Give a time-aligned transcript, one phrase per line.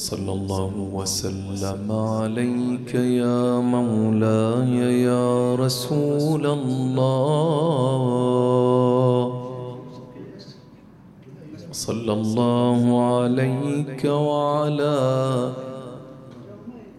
[0.00, 7.90] صلى الله وسلم عليك يا مولاي يا رسول الله.
[11.72, 12.80] صلى الله
[13.14, 14.98] عليك وعلى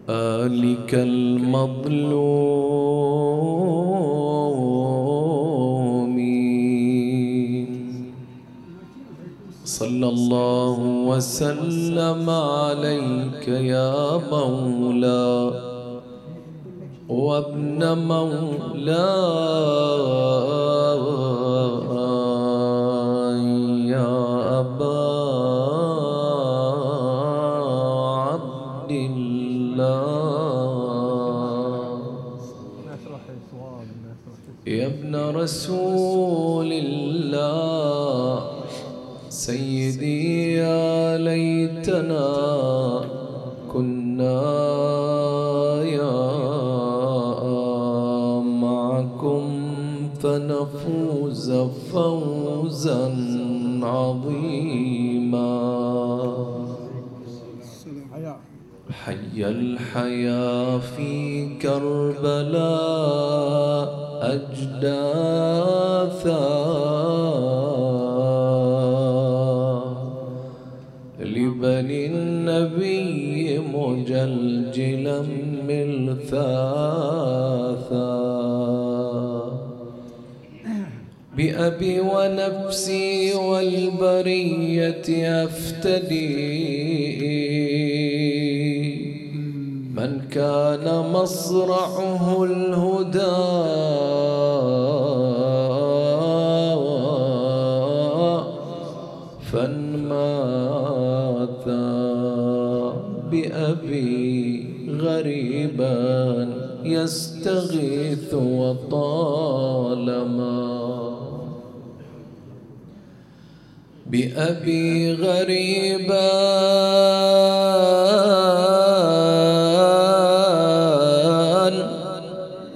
[0.08, 2.32] آلك المظلومين
[9.82, 10.78] صلى الله
[11.10, 15.52] وسلم عليك يا مولا
[17.08, 19.42] وابن مولاي
[51.92, 53.04] فوزا
[53.82, 55.52] عظيما.
[59.04, 62.52] حي الحياة في كربلاء
[64.22, 65.11] أجداثا
[81.62, 85.08] بأبي ونفسي والبرية
[85.44, 86.62] أفتدي.
[89.94, 93.38] من كان مصرعه الهدى
[99.52, 100.72] فانماثا
[103.30, 104.66] بأبي
[104.98, 106.48] غريبا
[106.84, 108.01] يستغيث.
[114.36, 116.32] بأبي غريبا.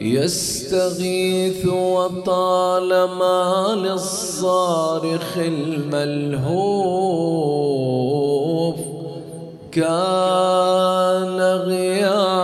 [0.00, 3.44] يستغيث وطالما
[3.77, 6.56] للصارخ الملهوف.
[9.73, 12.37] كان غياثا.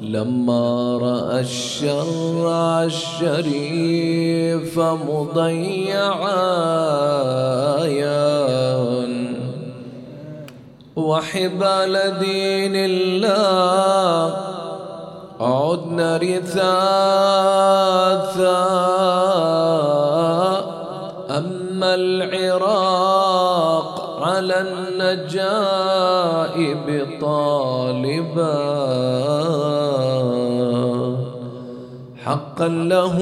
[0.00, 2.13] لما رأى الشر
[2.86, 6.24] الشريف مضيعا
[10.96, 14.36] وحبال دين الله
[15.40, 16.74] عدنا رثاثا.
[21.30, 23.88] أما العراق
[24.22, 26.06] على النجائب
[27.20, 28.64] طالبا
[32.54, 33.16] حقا له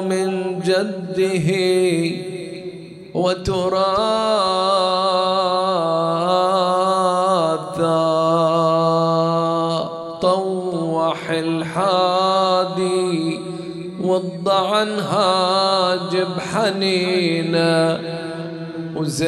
[0.00, 1.48] من جده
[3.14, 3.86] وتراثا.
[10.22, 13.40] طوح الحادي
[14.00, 18.00] وضع عنها جب حنينه
[18.96, 19.26] وزينب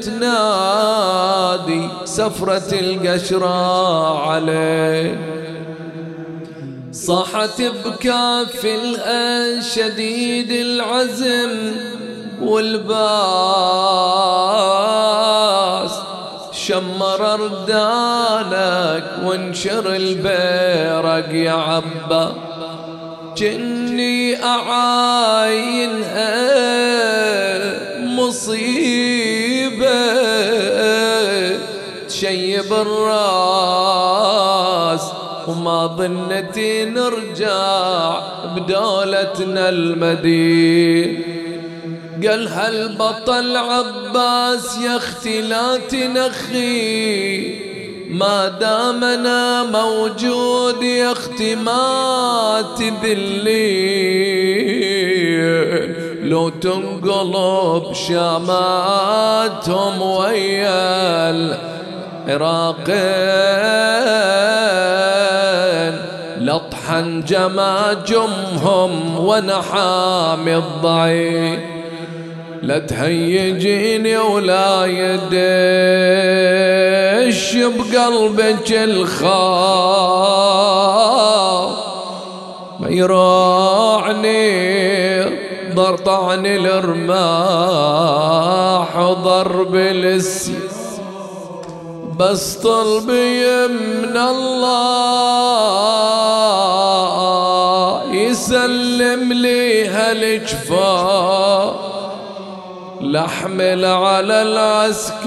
[0.00, 5.39] تنادي سفرة القشرة عليه.
[6.92, 8.66] صاحت بكاف
[9.74, 11.74] شديد العزم
[12.42, 12.90] والباس.
[16.52, 22.34] شمر أردانك وانشر البيرق يا عبا.
[23.36, 26.30] جني اعاينها
[28.00, 29.90] مصيبة
[32.08, 33.99] تشيب الراس.
[35.50, 38.20] وما ظنتي نرجع
[38.56, 41.22] بدولتنا المدين.
[42.28, 47.70] قال هالبطل عباس يا أختي لا تنخي؟
[48.10, 54.20] ما دامنا موجود يا أختي ما تذلين.
[56.22, 61.30] لو تنقلب شاماتهم ويا
[62.28, 62.90] العراقين
[66.40, 71.60] لطحا جماجمهم ونحامي الضعيف.
[72.62, 75.26] لا تهيجيني ولا يدش
[77.56, 79.30] بقلبك الخاف.
[82.80, 84.40] ما يراعني
[85.74, 87.66] ضر طعن الرماح
[88.98, 90.69] وضرب السيف.
[92.20, 95.24] بس طلبي من الله
[98.14, 101.74] يسلم لي هالجفا.
[103.00, 105.20] لحمل على العسكاير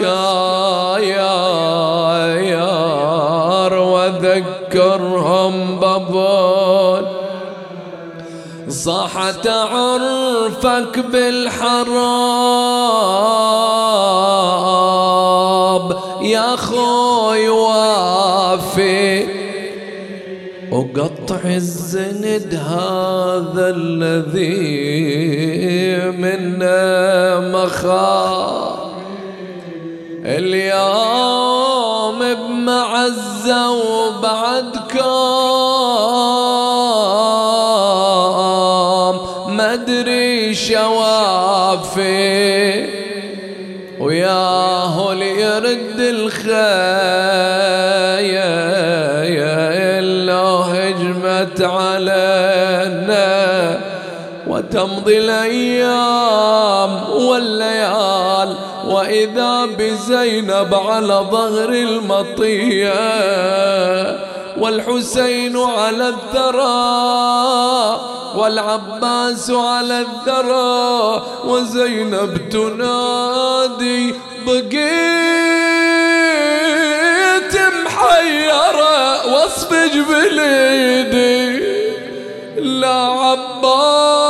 [3.74, 7.07] وذكرهم بابون
[8.69, 11.00] صحت عرفك
[15.88, 19.44] بالحراب يا خوي وافي.
[20.71, 24.94] وقطع الزند هذا الذي
[26.18, 28.74] منا مخاف
[30.25, 35.24] اليوم بمعزة وبعد كام
[39.47, 42.03] مدري شوافي
[44.03, 46.00] وياهو اللي يرد
[50.25, 53.23] لو هجمت علينا
[54.47, 58.55] وتمضي الأيام والليال
[58.85, 62.94] وإذا بزينب على ظهر المطية
[64.63, 68.00] والحسين على الثرى
[68.36, 74.15] والعباس على الثرى وزينب تنادي
[74.45, 74.74] بقيت
[77.86, 81.63] محيرة واصفج بليدي
[82.59, 84.22] لا عباس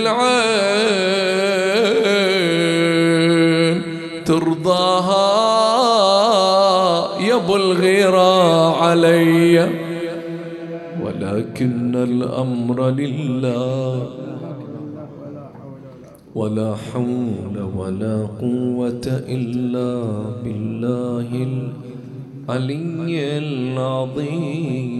[0.00, 1.42] العين
[4.24, 5.26] ترضاها
[7.20, 8.32] يا أبو الغيرة
[8.82, 9.70] علي.
[11.02, 14.10] ولكن الأمر لله
[16.34, 20.02] ولا حول ولا قوة إلا
[20.44, 21.28] بالله
[22.48, 24.92] العلي العظيم.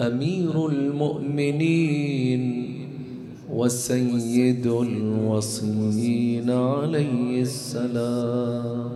[0.00, 2.42] أمير المؤمنين
[3.52, 8.90] وسيد الوصيين عليه السلام.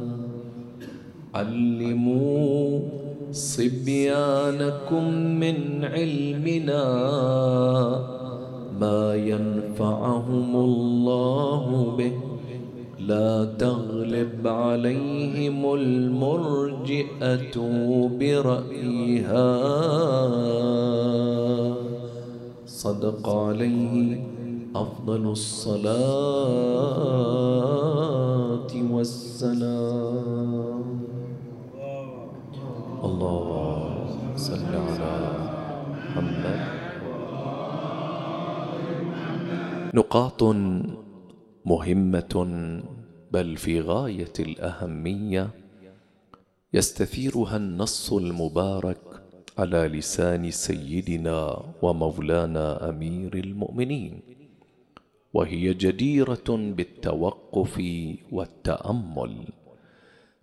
[1.34, 2.80] علموا
[3.32, 6.84] صبيانكم من علمنا
[8.80, 12.12] ما ينفعهم الله به.
[12.98, 17.56] لا تغلب عليهم المرجئة
[18.20, 19.52] برأيها.
[22.66, 24.26] صدق عليه
[24.76, 25.92] أفضل الصلاة
[28.92, 30.71] والسلام.
[33.02, 35.14] الله صل على
[35.90, 36.60] محمد.
[39.94, 40.42] نقاط
[41.66, 42.34] مهمة
[43.32, 45.50] بل في غاية الأهمية
[46.74, 49.02] يستثيرها النص المبارك
[49.58, 54.22] على لسان سيدنا ومولانا أمير المؤمنين
[55.34, 57.82] وهي جديرة بالتوقف
[58.32, 59.34] والتأمل.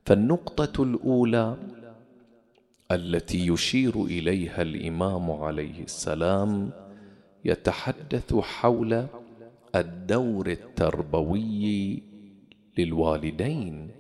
[0.06, 1.58] فالنقطة الأولى
[2.92, 6.72] التي يشير إليها الإمام عليه السلام
[7.46, 9.06] يتحدث حول
[9.76, 12.04] الدور التربوي
[12.78, 13.92] للوالدين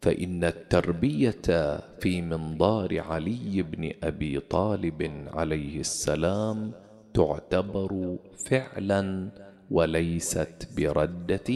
[0.00, 6.72] فإن التربية في منظار علي بن أبي طالب عليه السلام
[7.14, 8.16] تعتبر
[8.46, 9.30] فعلا
[9.70, 11.54] وليست بردة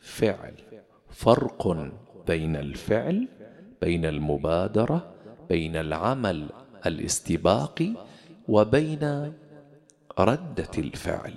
[0.00, 0.54] فعل.
[1.08, 1.90] فرق
[2.26, 3.28] بين الفعل
[3.82, 5.14] بين المبادرة
[5.50, 6.46] بين العمل
[6.86, 7.90] الاستباقي
[8.48, 9.32] وبين
[10.18, 11.34] ردة الفعل.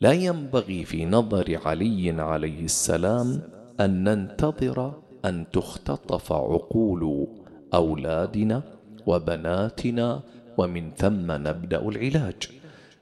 [0.00, 3.40] لا ينبغي في نظر علي عليه السلام
[3.80, 4.78] أن ننتظر
[5.24, 7.26] أن تختطف عقول
[7.74, 8.62] أولادنا
[9.06, 10.20] وبناتنا
[10.58, 12.42] ومن ثم نبدأ العلاج.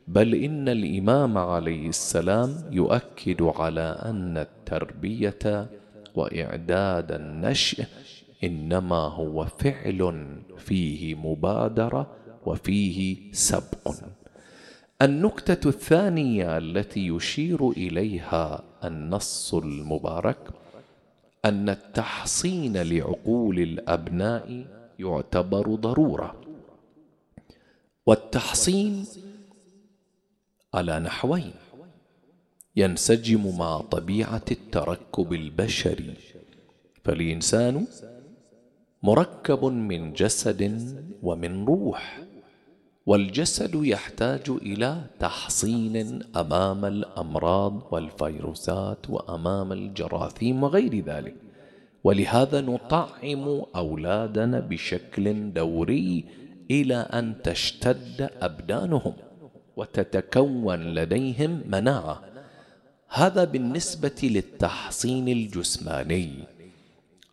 [0.09, 5.67] بل إن الإمام عليه السلام يؤكد على أن التربية
[6.15, 7.85] وإعداد النشء
[8.45, 10.27] إنما هو فعل
[10.59, 12.17] فيه مبادرة
[12.47, 13.95] وفيه سبق.
[15.03, 20.51] النكتة الثانية التي يشير إليها النص المبارك
[21.45, 24.65] أن التحصين لعقول الأبناء
[24.99, 26.41] يعتبر ضرورة.
[28.07, 29.07] والتحصين
[30.75, 31.53] على نحوين.
[32.77, 36.15] ينسجم مع طبيعة التركب البشري.
[37.05, 37.87] فالإنسان
[39.02, 40.62] مركب من جسد
[41.23, 42.21] ومن روح
[43.07, 51.35] والجسد يحتاج إلى تحصين أمام الأمراض والفيروسات وأمام الجراثيم وغير ذلك.
[52.04, 56.25] ولهذا نطعم أولادنا بشكل دوري
[56.71, 59.12] إلى أن تشتد أبدانهم
[59.76, 62.23] وتتكون لديهم مناعة.
[63.09, 66.30] هذا بالنسبة للتحصين الجسماني.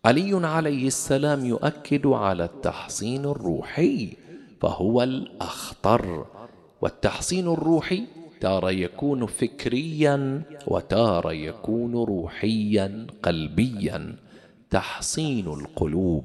[0.04, 4.16] علي عليه السلام يؤكد على التحصين الروحي
[4.60, 6.26] فهو الأخطر.
[6.80, 8.04] والتحصين الروحي
[8.40, 14.16] تارة يكون فكريا وتارة يكون روحيا قلبيا.
[14.70, 16.24] تحصين القلوب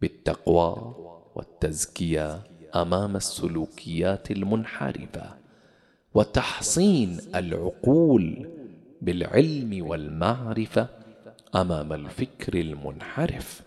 [0.00, 0.94] بالتقوى
[1.34, 2.40] والتزكية
[2.74, 5.34] أمام السلوكيات المنحرفة.
[6.14, 8.48] وتحصين العقول
[9.02, 11.03] بالعلم والمعرفة
[11.56, 13.62] أمام الفكر المنحرف.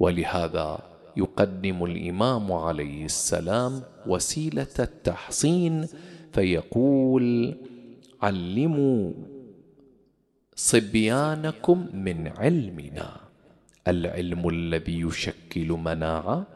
[0.00, 0.78] ولهذا
[1.16, 5.86] يقدم الإمام عليه السلام وسيلة التحصين
[6.32, 7.54] فيقول
[8.22, 9.12] علموا
[10.56, 13.16] صبيانكم من علمنا.
[13.88, 16.46] العلم الذي يشكل مناعة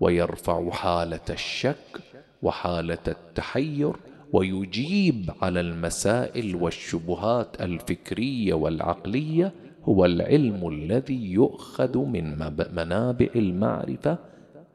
[0.00, 2.00] ويرفع حالة الشك
[2.42, 3.92] وحالة التحير
[4.32, 9.52] ويجيب على المسائل والشبهات الفكرية والعقلية
[9.84, 12.38] هو العلم الذي يؤخذ من
[12.74, 14.18] منابع المعرفة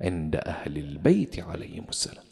[0.02, 2.24] عند أهل البيت عليهم السلام.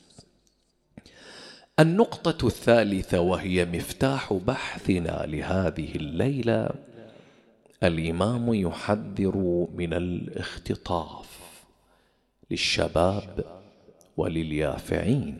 [1.79, 6.70] النقطة الثالثة وهي مفتاح بحثنا لهذه الليلة.
[7.84, 11.39] الإمام يحذر من الاختطاف
[12.51, 13.46] للشباب
[14.17, 15.38] ولليافعين.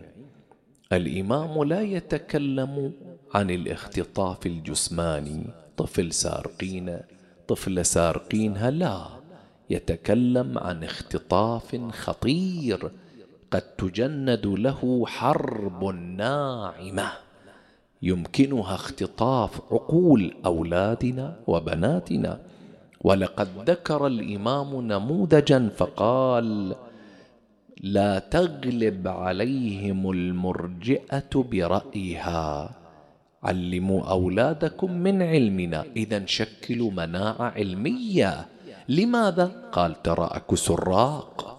[0.93, 2.93] الإمام لا يتكلم
[3.33, 5.43] عن الاختطاف الجسماني
[5.77, 6.99] طفل سارقين
[7.47, 9.07] طفل سارقينها لا
[9.69, 12.91] يتكلم عن اختطاف خطير
[13.51, 17.11] قد تجند له حرب ناعمة.
[18.01, 22.39] يمكنها اختطاف عقول أولادنا وبناتنا.
[23.01, 26.75] ولقد ذكر الإمام نموذجا فقال
[27.81, 32.75] لا تغلب عليهم المرجئة برأيها.
[33.45, 35.85] علموا أولادكم من علمنا.
[35.95, 38.47] إذا شكلوا مناعة علمية.
[38.89, 41.57] لماذا؟ قال ترى اكو سراق.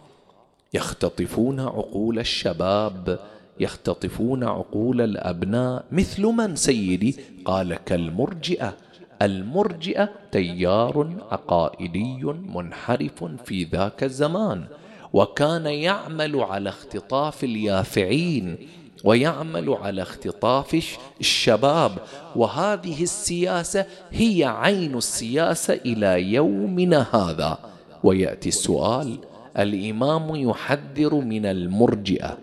[0.75, 3.19] يختطفون عقول الشباب.
[3.61, 5.85] يختطفون عقول الأبناء.
[5.93, 8.75] مثل من سيدي؟ قال كالمرجئة.
[9.23, 14.65] المرجئة تيار عقائدي منحرف في ذاك الزمان.
[15.13, 18.59] وكان يعمل على اختطاف اليافعين.
[19.05, 21.99] ويعمل على اختطاف الشباب.
[22.37, 27.59] وهذه السياسة هي عين السياسة إلى يومنا هذا.
[28.05, 29.19] ويأتي السؤال
[29.59, 32.39] الإمام يحذر من المرجئة.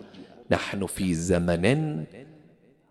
[0.50, 2.04] نحن في زمن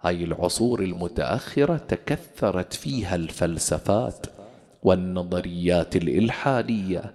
[0.01, 4.25] هاي العصور المتأخرة تكثرت فيها الفلسفات
[4.83, 7.13] والنظريات الإلحادية.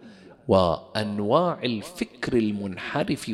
[0.48, 3.30] وأنواع الفكر المنحرف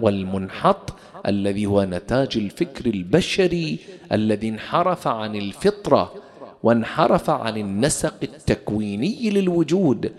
[0.00, 0.92] والمنحط
[1.26, 3.78] الذي هو نتاج الفكر البشري
[4.12, 6.14] الذي انحرف عن الفطرة
[6.62, 10.12] وانحرف عن النسق التكويني للوجود.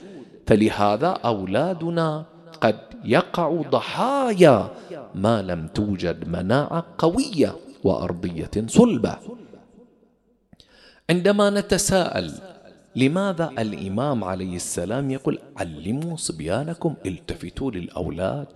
[0.47, 2.25] فلهذا أولادنا
[2.61, 4.71] قد يقع ضحايا
[5.15, 9.17] ما لم توجد مناعة قوية وأرضية صلبة.
[11.09, 12.31] عندما نتساءل
[12.95, 18.47] لماذا الإمام عليه السلام يقول علموا صبيانكم التفتوا للأولاد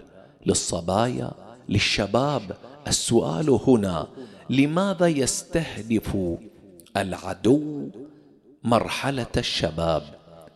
[0.45, 1.31] للصبايا
[1.69, 4.07] للشباب؟ السؤال هنا
[4.49, 6.17] لماذا يستهدف
[6.97, 7.89] العدو
[8.63, 10.03] مرحلة الشباب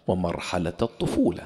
[0.07, 1.43] ومرحلة الطفولة؟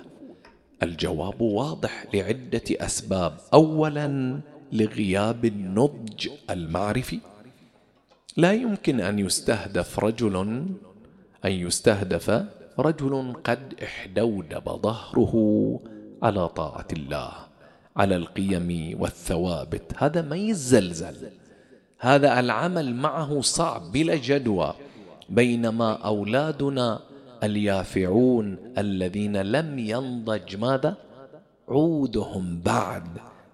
[0.84, 3.38] الجواب واضح لعدة أسباب.
[3.54, 4.40] اولا
[4.72, 7.20] لغياب النضج المعرفي.
[8.38, 10.66] لا يمكن أن يستهدف رجل
[11.46, 12.46] أن يستهدف
[12.80, 15.36] رجل قد احدودب ظهره
[16.24, 17.32] على طاعة الله
[17.98, 19.92] على القيم والثوابت.
[19.98, 21.16] هذا ما يزلزل
[22.00, 24.74] هذا العمل معه صعب بلا جدوى.
[25.30, 27.00] بينما أولادنا
[27.44, 30.96] اليافعون الذين لم ينضج ماذا؟
[31.70, 33.08] عودهم بعد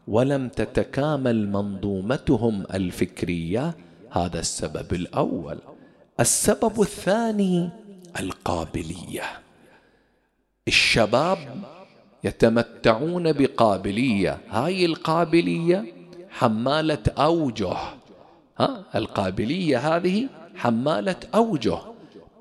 [0.08, 3.76] ولم تتكامل منظومتهم الفكرية.
[4.10, 5.58] هذا السبب الأول.
[6.20, 7.70] السبب الثاني
[8.20, 9.24] القابلية.
[10.68, 11.38] الشباب
[12.24, 14.38] يتمتعون بقابلية.
[14.50, 15.86] هاي القابلية
[16.30, 17.78] حمالة أوجه.
[18.60, 21.78] ها؟ القابلية هذه حمالة أوجه.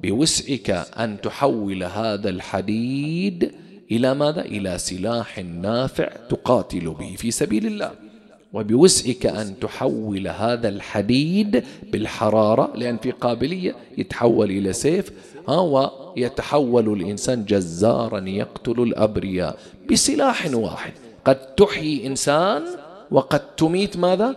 [0.02, 3.54] بوسعك أن تحول هذا الحديد
[3.90, 8.07] إلى ماذا؟ إلى سلاح نافع تقاتل به في سبيل الله.
[8.52, 15.12] وبوسعك أن تحول هذا الحديد بالحرارة لأن في قابلية يتحول إلى سيف.
[15.48, 19.58] ها ويتحول الإنسان جزارا يقتل الأبرياء
[19.90, 20.92] بسلاح واحد.
[21.24, 22.62] قد تحيي إنسان
[23.10, 24.36] وقد تميت ماذا؟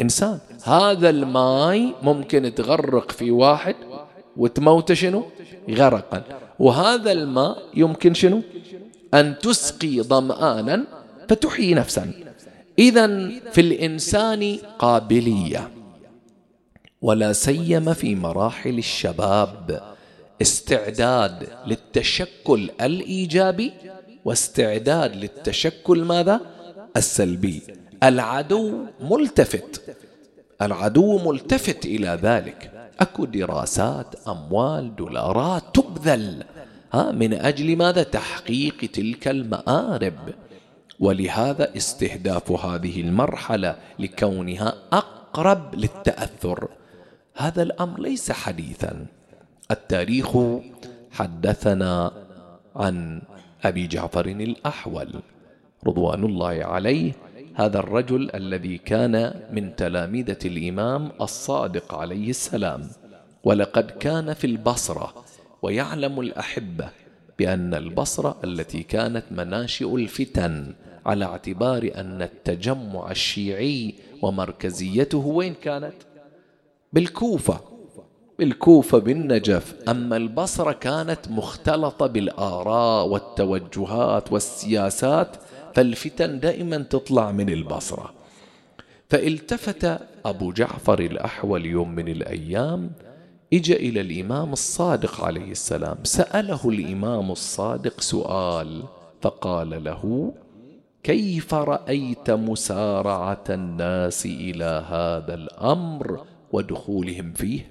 [0.00, 0.38] إنسان.
[0.64, 3.74] هذا الماي ممكن تغرق في واحد
[4.36, 5.24] وتموت شنو؟
[5.70, 6.22] غرقا.
[6.58, 8.42] وهذا الماء يمكن شنو؟
[9.14, 10.84] أن تسقي ظمآنا
[11.28, 12.23] فتحيي نفسا.
[12.78, 15.70] إذا في الإنسان قابلية.
[17.02, 19.82] ولا سيما في مراحل الشباب
[20.42, 23.72] استعداد للتشكل الإيجابي.
[24.24, 26.40] واستعداد للتشكل ماذا؟
[26.96, 27.62] السلبي.
[28.02, 29.96] العدو ملتفت.
[30.62, 32.90] العدو ملتفت إلى ذلك.
[33.00, 36.44] أكو دراسات أموال دولارات تبذل
[36.92, 40.18] ها من أجل ماذا؟ تحقيق تلك المآرب.
[41.00, 46.68] ولهذا استهداف هذه المرحلة لكونها أقرب للتأثر.
[47.34, 49.06] هذا الأمر ليس حديثا.
[49.70, 50.36] التاريخ
[51.10, 52.12] حدثنا
[52.76, 53.22] عن
[53.64, 55.14] أبي جعفر الأحول
[55.86, 57.12] رضوان الله عليه
[57.54, 62.88] هذا الرجل الذي كان من تلامذه الإمام الصادق عليه السلام
[63.44, 65.24] ولقد كان في البصرة
[65.62, 66.88] ويعلم الأحبة
[67.38, 70.74] بأن البصرة التي كانت مناشئ الفتن
[71.06, 75.94] على اعتبار أن التجمع الشيعي ومركزيته وين كانت؟
[76.92, 77.60] بالكوفة.
[78.38, 79.74] بالكوفة بالنجف.
[79.88, 85.36] أما البصرة كانت مختلطة بالآراء والتوجهات والسياسات
[85.74, 88.12] فالفتن دائما تطلع من البصرة.
[89.08, 92.90] فالتفت أبو جعفر الأحول يوم من الأيام
[93.54, 95.96] اجى إلى الإمام الصادق عليه السلام.
[96.02, 98.82] سأله الإمام الصادق سؤال
[99.22, 100.32] فقال له
[101.02, 107.68] كيف رأيت مسارعة الناس إلى هذا الأمر ودخولهم فيه؟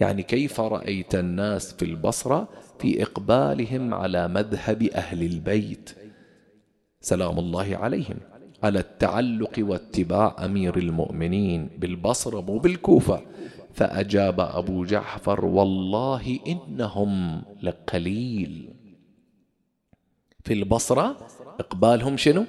[0.00, 5.90] يعني كيف رأيت الناس في البصرة في إقبالهم على مذهب أهل البيت؟
[7.00, 8.16] سلام الله عليهم.
[8.62, 13.20] على التعلق واتباع أمير المؤمنين بالبصرة مو بالكوفة.
[13.74, 18.68] فأجاب أبو جعفر والله إنهم لقليل.
[20.44, 21.16] في البصرة
[21.60, 22.44] إقبالهم شنو؟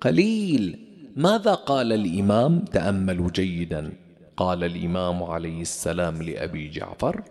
[0.00, 0.78] قليل.
[1.16, 3.92] ماذا قال الإمام؟ تأملوا جيدا.
[4.36, 7.22] قال الإمام عليه السلام لأبي جعفر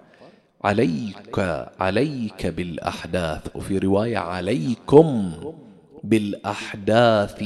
[0.64, 1.40] عليك
[1.80, 3.56] عليك بالأحداث.
[3.56, 5.32] وفي رواية عليكم
[6.04, 7.44] بالأحداث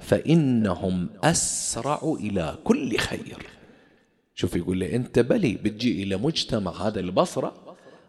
[0.00, 3.53] فإنهم أسرع إلى كل خير.
[4.34, 7.54] شوف يقول لي أنت بلي بتجي إلى مجتمع هذا البصرة؟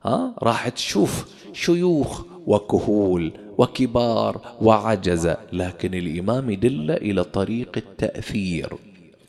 [0.06, 5.38] ها؟ راح تشوف شيوخ وكهول وكبار وعجزة.
[5.54, 8.74] لكن الإمام يدل إلى طريق التأثير.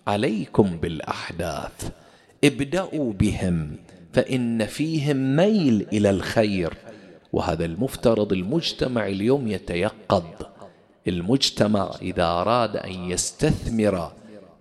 [0.06, 1.90] عليكم بالأحداث
[2.44, 3.76] ابدأوا بهم
[4.12, 6.74] فإن فيهم ميل إلى الخير.
[7.32, 10.24] وهذا المفترض المجتمع اليوم يتيقظ.
[11.08, 14.12] المجتمع إذا أراد أن يستثمر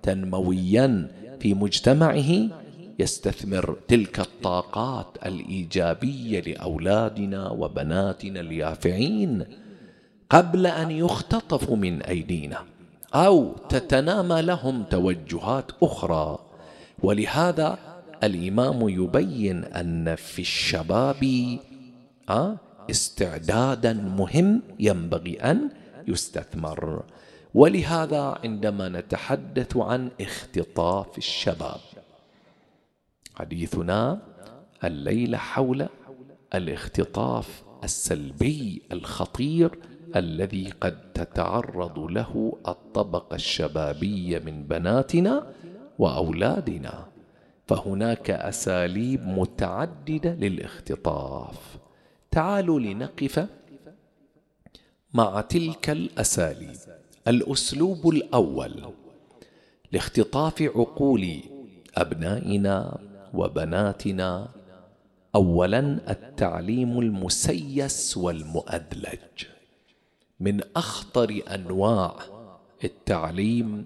[0.04, 1.08] تنمويا
[1.40, 2.50] في مجتمعه
[3.00, 9.46] يستثمر تلك الطاقات الإيجابية لأولادنا وبناتنا اليافعين
[10.30, 12.58] قبل أن يختطفوا من أيدينا
[13.14, 16.40] أو تتنامى لهم توجهات أخرى.
[17.04, 17.78] ولهذا
[18.24, 21.58] الإمام يبين أن في الشباب
[22.30, 22.58] آه،
[22.90, 25.70] استعدادا مهم ينبغي أن
[26.08, 27.04] يستثمر.
[27.56, 31.80] ولهذا عندما نتحدث عن اختطاف الشباب
[33.36, 34.20] حديثنا
[34.84, 35.88] الليلة حول
[36.56, 39.80] الاختطاف السلبي الخطير
[40.16, 45.54] الذي قد تتعرض له الطبقة الشبابية من بناتنا
[46.00, 47.08] وأولادنا
[47.68, 51.78] فهناك أساليب متعددة للاختطاف.
[52.32, 53.48] تعالوا لنقف
[55.14, 56.95] مع تلك الأساليب.
[57.28, 58.84] الأسلوب الأول
[59.92, 61.40] لاختطاف عقول
[61.96, 62.98] أبنائنا
[63.34, 64.48] وبناتنا
[65.36, 69.46] اولا التعليم المسيس والمؤدلج.
[70.40, 72.16] من أخطر أنواع
[72.84, 73.86] التعليم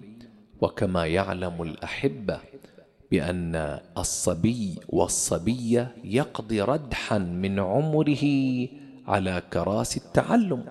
[0.60, 2.40] وكما يعلم الأحبة
[3.10, 8.24] بأن الصبي والصبية يقضي ردحا من عمره
[9.06, 10.64] على كراسي التعلم.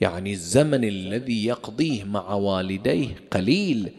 [0.00, 3.90] يعني الزمن الذي يقضيه مع والديه قليل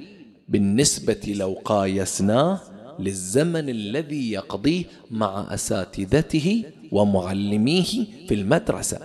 [0.49, 2.59] بالنسبة لو قايسناه
[2.99, 8.99] للزمن الذي يقضيه مع أساتذته ومعلميه في المدرسة.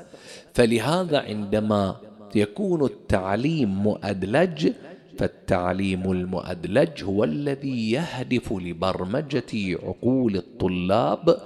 [0.54, 1.96] فلهذا عندما
[2.34, 4.72] يكون التعليم مؤدلج
[5.18, 11.38] فالتعليم المؤدلج هو الذي يهدف لبرمجة عقول الطلاب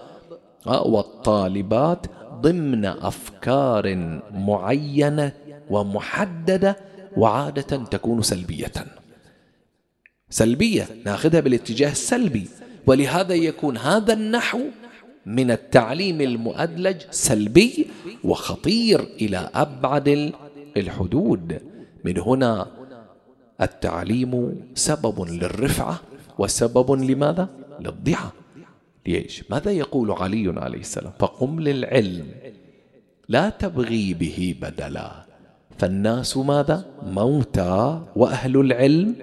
[0.66, 2.06] والطالبات
[2.40, 3.94] ضمن أفكار
[4.32, 5.32] معينة
[5.70, 6.76] ومحددة
[7.16, 8.72] وعادة تكون سلبية.
[10.30, 12.48] سلبية ناخذها بالاتجاه السلبي
[12.86, 14.60] ولهذا يكون هذا النحو
[15.26, 17.86] من التعليم المؤدلج سلبي
[18.24, 20.32] وخطير إلى أبعد
[20.76, 21.60] الحدود.
[22.04, 22.66] من هنا
[23.60, 26.00] التعليم سبب للرفعة
[26.38, 27.48] وسبب لماذا؟
[27.80, 28.32] للضعة.
[29.06, 32.26] ليش؟ ماذا يقول علي عليه السلام؟ فقم للعلم
[33.28, 35.26] لا تبغي به بدلا
[35.78, 39.14] فالناس ماذا؟ موتى وأهل العلم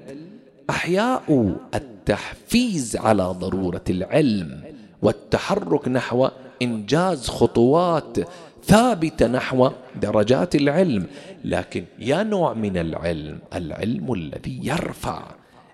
[0.70, 4.62] أحياء التحفيز على ضرورة العلم
[5.02, 6.30] والتحرك نحو
[6.62, 8.18] إنجاز خطوات
[8.64, 9.70] ثابتة نحو
[10.02, 11.06] درجات العلم
[11.46, 15.24] لكن يا نوع من العلم العلم الذي يرفع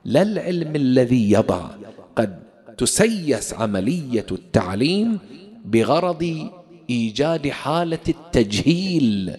[0.06, 1.70] لا العلم الذي يضع
[2.16, 2.40] قد
[2.80, 5.20] تسيس عملية التعليم
[5.66, 6.50] بغرض
[6.90, 9.38] إيجاد حالة التجهيل.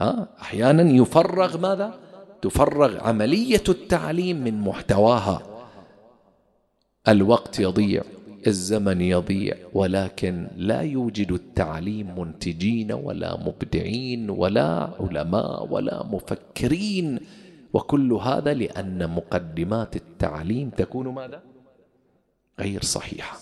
[0.00, 1.94] ها أحيانا يفرغ ماذا؟
[2.42, 5.42] تفرغ عملية التعليم من محتواها.
[7.08, 8.02] الوقت يضيع
[8.46, 17.20] الزمن يضيع ولكن لا يوجد التعليم منتجين ولا مبدعين ولا علماء ولا مفكرين.
[17.72, 21.42] وكل هذا لأن مقدمات التعليم تكون ماذا؟
[22.60, 23.38] غير صحيحة.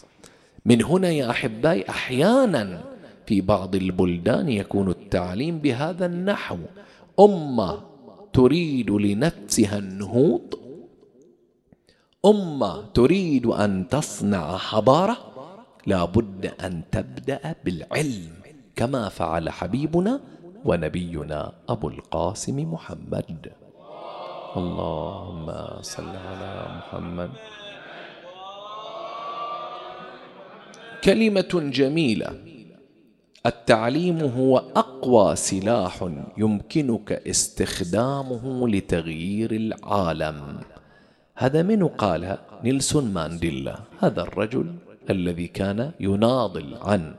[0.65, 2.85] من هنا يا أحبائي أحيانا
[3.27, 6.59] في بعض البلدان يكون التعليم بهذا النحو.
[7.21, 7.81] أمة
[8.33, 10.55] تريد لنفسها النهوض
[12.27, 15.17] أمة تريد أن تصنع حضارة
[15.87, 18.33] لا بد أن تبدأ بالعلم
[18.77, 20.21] كما فعل حبيبنا
[20.65, 23.53] ونبينا أبو القاسم محمد.
[24.57, 25.47] اللهم
[25.83, 27.31] صل على محمد.
[31.07, 32.27] كلمة جميلة.
[33.47, 40.59] التعليم هو أقوى سلاح يمكنك استخدامه لتغيير العالم.
[41.35, 44.75] هذا من قالها نيلسون مانديلا هذا الرجل
[45.11, 47.15] الذي كان يناضل عن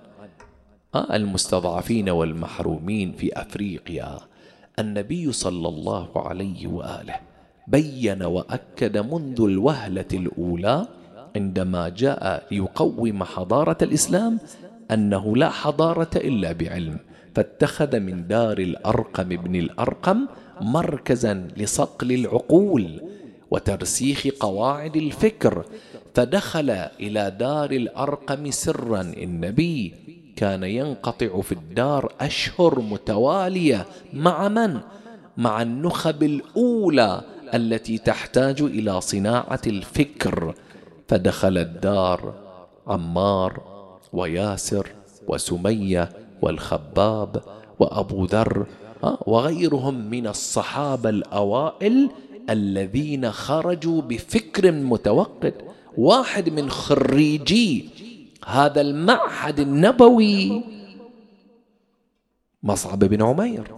[0.95, 4.19] المستضعفين والمحرومين في أفريقيا.
[4.79, 7.19] النبي صلى الله عليه وآله
[7.67, 10.87] بين وأكد منذ الوهلة الأولى
[11.35, 14.39] عندما جاء ليقوم حضارة الإسلام
[14.91, 16.97] أنه لا حضارة إلا بعلم
[17.35, 20.27] فاتخذ من دار الأرقم ابن الأرقم
[20.61, 23.01] مركزا لصقل العقول
[23.51, 25.65] وترسيخ قواعد الفكر
[26.15, 29.01] فدخل إلى دار الأرقم سرا.
[29.01, 29.93] النبي
[30.35, 34.79] كان ينقطع في الدار أشهر متوالية مع من؟
[35.37, 37.21] مع النخب الأولى
[37.53, 40.53] التي تحتاج إلى صناعة الفكر.
[41.07, 42.33] فدخل الدار
[42.87, 43.61] عمار
[44.13, 44.91] وياسر
[45.27, 46.09] وسمية
[46.41, 47.43] والخباب
[47.79, 48.65] وأبو ذر
[49.27, 52.09] وغيرهم من الصحابة الأوائل
[52.49, 55.53] الذين خرجوا بفكر متوقد.
[55.97, 57.89] واحد من خريجي
[58.45, 60.63] هذا المعهد النبوي
[62.63, 63.75] مصعب بن عمير.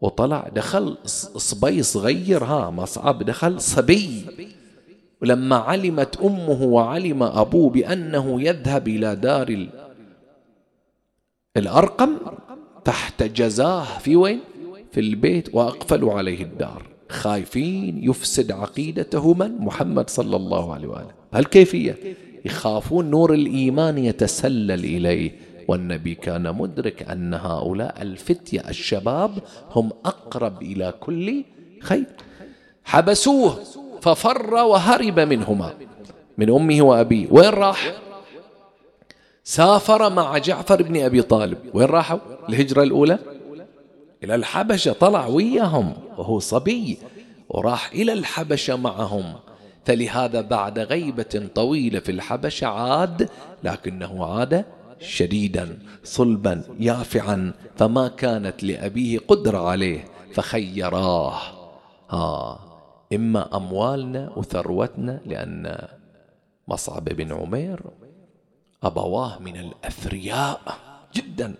[0.00, 0.98] وطلع دخل
[1.36, 4.24] صبي صغير ها مصعب دخل صبي.
[5.22, 9.66] ولما علمت أمه وعلم أبوه بأنه يذهب إلى دار
[11.56, 12.16] الأرقم
[12.84, 14.40] فاحتجزاه في وين؟
[14.92, 16.82] في البيت وأقفلوا عليه الدار.
[17.08, 21.10] خايفين يفسد عقيدته من؟ محمد صلى الله عليه وآله.
[21.32, 21.98] هالكيفيه
[22.44, 25.32] يخافون نور الإيمان يتسلل إليه.
[25.68, 29.38] والنبي كان مدرك أن هؤلاء الفتية الشباب
[29.70, 31.44] هم أقرب إلى كل
[31.82, 32.06] خير.
[32.84, 33.58] حبسوه.
[34.02, 35.74] ففر وهرب منهما
[36.38, 37.26] من أمه وأبيه.
[37.30, 37.92] وين راح؟
[39.44, 41.58] سافر مع جعفر بن أبي طالب.
[41.74, 43.18] وين راحوا؟ الهجرة الأولى؟
[44.24, 44.92] إلى الحبشة.
[44.92, 46.98] طلع وياهم وهو صبي
[47.48, 49.34] وراح إلى الحبشة معهم.
[49.84, 53.28] فلهذا بعد غيبة طويلة في الحبشة عاد
[53.64, 54.64] لكنه عاد
[55.00, 57.52] شديدا صلبا يافعا.
[57.76, 61.40] فما كانت لأبيه قدرة عليه فخيراه.
[62.12, 62.69] آه.
[63.12, 65.76] إما أموالنا وثروتنا لأن
[66.68, 67.80] مصعب بن عمير
[68.82, 70.60] أبواه من الأثرياء
[71.14, 71.54] جدا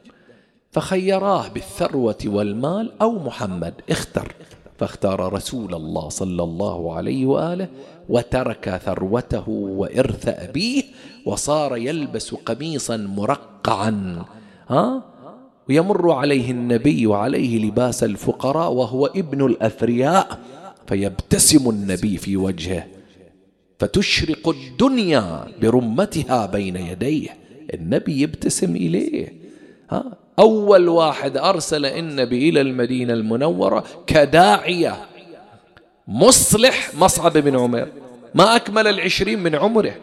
[0.73, 4.35] فخيراه بالثروة والمال أو محمد اختر
[4.79, 7.69] فاختار رسول الله صلى الله عليه وآله
[8.09, 10.83] وترك ثروته وإرث أبيه
[11.27, 14.25] وصار يلبس قميصا مرقعا
[14.69, 15.03] ها؟
[15.69, 20.39] ويمر عليه النبي وعليه لباس الفقراء وهو ابن الأثرياء.
[20.91, 22.87] فيبتسم النبي في وجهه
[23.79, 27.37] فتشرق الدنيا برمتها بين يديه.
[27.75, 29.33] النبي يبتسم إليه.
[29.91, 30.05] ها
[30.39, 35.07] أول واحد أرسل النبي إلى المدينة المنورة كداعية.
[36.09, 37.89] مصلح مصعب بن عمر
[38.35, 39.95] ما أكمل العشرين من عمره.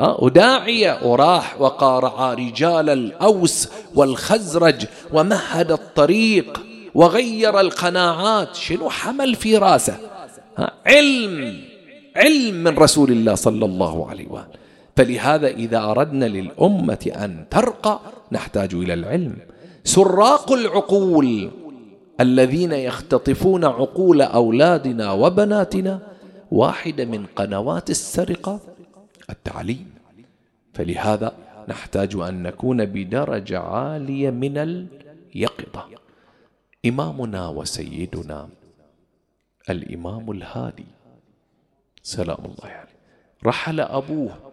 [0.00, 6.62] وداعية وراح وقارع رجال الأوس والخزرج ومهد الطريق
[6.94, 8.56] وغير القناعات.
[8.56, 10.11] شنو حمل في راسه؟
[10.86, 11.60] علم
[12.16, 14.60] علم من رسول الله صلى الله عليه وآله.
[14.96, 18.00] فلهذا إذا أردنا للأمة أن ترقى
[18.32, 19.36] نحتاج إلى العلم.
[19.84, 21.50] سراق العقول
[22.20, 26.00] الذين يختطفون عقول أولادنا وبناتنا
[26.52, 28.60] واحدة من قنوات السرقة
[29.30, 29.90] التعليم.
[30.74, 31.32] فلهذا
[31.68, 35.84] نحتاج أن نكون بدرجة عالية من اليقظة.
[36.86, 38.48] إمامنا وسيدنا
[39.70, 40.86] الإمام الهادي.
[42.02, 42.96] سلام الله عليه.
[43.46, 44.52] رحل أبوه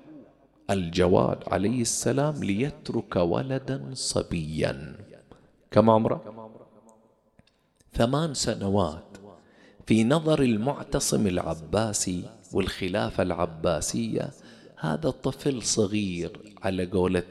[0.70, 4.96] الجواد عليه السلام ليترك ولدا صبيا.
[5.72, 6.50] كم عمره؟
[7.94, 9.18] ثمان سنوات.
[9.86, 14.30] في نظر المعتصم العباسي والخلافة العباسية
[14.80, 17.24] هذا طفل صغير على قولة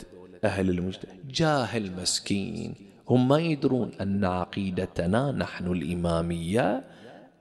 [0.45, 1.13] أهل المجتمع.
[1.31, 2.75] جاهل مسكين
[3.09, 6.85] هم ما يدرون أن عقيدتنا نحن الإمامية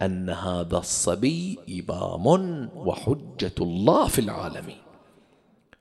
[0.01, 4.77] أن هذا الصبي إمام وحجة الله في العالمين.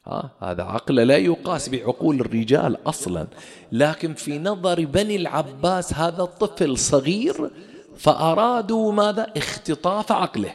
[0.07, 3.27] ها هذا عقل لا يقاس بعقول الرجال أصلا.
[3.73, 7.51] لكن في نظر بني العباس هذا الطفل صغير
[7.97, 10.53] فأرادوا ماذا؟ اختطاف عقله.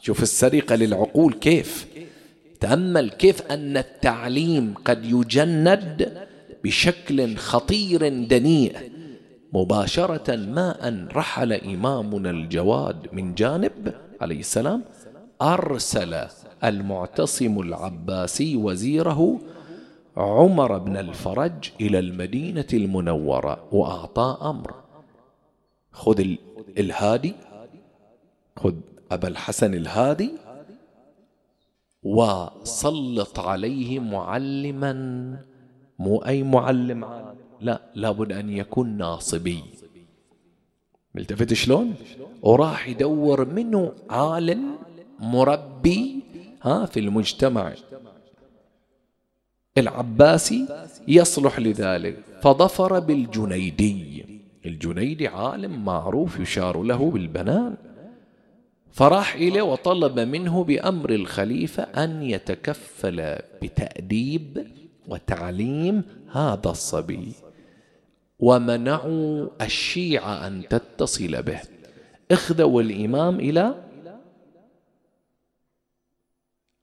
[0.00, 1.86] شوف السرقة للعقول كيف.
[2.60, 6.26] تأمل كيف أن التعليم قد يجند
[6.64, 8.91] بشكل خطير دنيء
[9.52, 14.84] مباشرة ما ان رحل إمامنا الجواد من جانب عليه السلام
[15.42, 16.26] أرسل
[16.64, 19.38] المعتصم العباسي وزيره
[20.16, 24.74] عمر بن الفرج إلى المدينة المنورة وأعطاه أمر.
[25.92, 26.24] خذ
[26.78, 27.34] الهادي
[28.56, 28.74] خذ
[29.10, 30.30] أبا الحسن الهادي
[32.02, 34.92] وسلط عليه معلما
[35.98, 39.62] مو أي معلم عام لا لابد أن يكون ناصبي.
[41.14, 41.94] ملتفت شلون؟
[42.42, 44.78] وراح يدور منه عالم
[45.18, 46.20] مربي
[46.62, 47.74] ها في المجتمع.
[49.78, 52.16] العباسي يصلح لذلك.
[52.42, 54.24] فظفر بالجنيدي.
[54.66, 57.76] الجنيدي عالم معروف يشار له بالبنان.
[58.92, 64.66] فراح إليه وطلب منه بأمر الخليفة أن يتكفل بتأديب
[65.08, 67.32] وتعليم هذا الصبي.
[68.42, 71.60] ومنعوا الشيعة أن تتصل به.
[72.30, 73.74] اخذوا الإمام إلى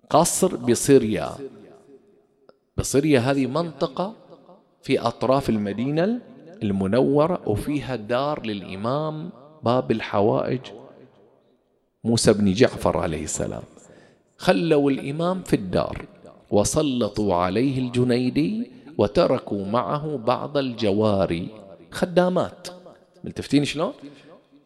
[0.10, 1.30] قصر بصريا
[2.78, 4.16] بصريا هذه منطقة
[4.82, 6.22] في أطراف المدينة
[6.64, 9.30] المنورة وفيها دار للإمام
[9.64, 10.62] باب الحوائج
[12.04, 13.64] موسى بن جعفر عليه السلام.
[14.38, 16.06] خلوا الإمام في الدار
[16.52, 21.48] وسلطوا عليه الجنيدي وتركوا معه بعض الجواري
[21.92, 22.68] خدامات.
[23.24, 23.94] ملتفتين شلون؟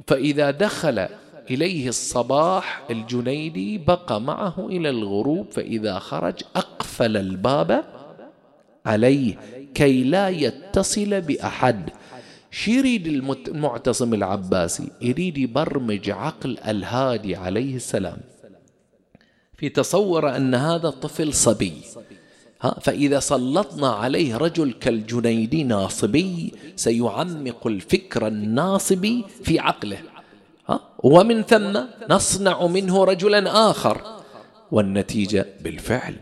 [0.07, 1.07] فإذا دخل
[1.51, 7.83] إليه الصباح الجنيدي بقى معه إلى الغروب فإذا خرج أقفل الباب
[8.85, 9.37] عليه
[9.75, 11.89] كي لا يتصل بأحد.
[12.51, 13.07] شو يريد
[13.47, 18.17] المعتصم العباسي يريد يبرمج عقل الهادي عليه السلام.
[19.57, 21.73] في تصور أن هذا طفل صبي.
[22.63, 29.97] ها فإذا سلطنا عليه رجل كالجنيدي ناصبي سيعمق الفكر الناصبي في عقله.
[31.03, 34.01] ومن ثم نصنع منه رجلا آخر.
[34.71, 36.15] والنتيجة بالفعل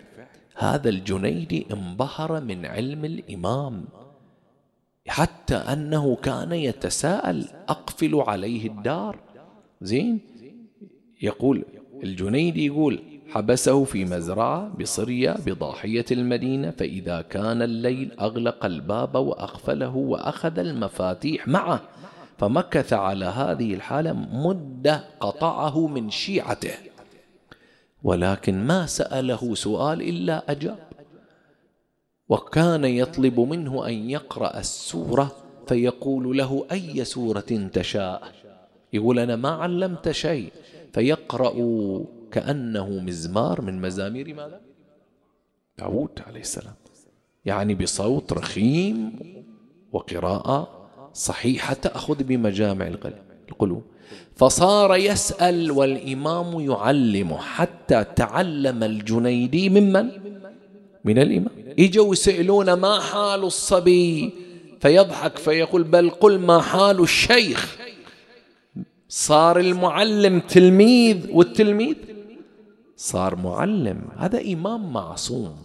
[0.56, 3.86] هذا الجنيدي انبهر من علم الإمام
[5.08, 9.20] حتى أنه كان يتساءل أقفل عليه الدار.
[9.82, 10.20] زين؟
[11.22, 11.66] يقول
[12.04, 13.00] الجنيدي يقول
[13.32, 21.82] حبسه في مزرعة بصرية بضاحية المدينة فإذا كان الليل أغلق الباب وأقفله وأخذ المفاتيح معه
[22.38, 26.74] فمكث على هذه الحالة مدة قطعه من شيعته.
[28.04, 30.80] ولكن ما سأله سؤال إلا أجاب.
[32.30, 35.32] وكان يطلب منه أن يقرأ السورة
[35.67, 38.32] فيقول له أي سورة تشاء؟
[38.94, 40.52] يقول أنا ما علمت شيء.
[40.94, 41.54] فيقرأ
[42.32, 44.62] كأنه مزمار من مزامير ماذا؟
[45.80, 46.74] داود عليه السلام.
[47.46, 49.20] يعني بصوت رخيم
[49.91, 52.91] وقراءة صحيحة تأخذ بمجامع
[53.50, 53.84] القلوب
[54.36, 60.10] فصار يسأل والإمام يعلمه حتى تعلم الجنيدي ممن؟
[61.06, 61.52] من الإمام.
[61.80, 64.34] إجوا يسألون ما حال الصبي؟
[64.80, 67.78] فيضحك فيقول بل قل ما حال الشيخ؟
[69.10, 71.96] صار المعلم تلميذ والتلميذ
[73.02, 74.02] صار معلم.
[74.18, 75.56] هذا إمام معصوم.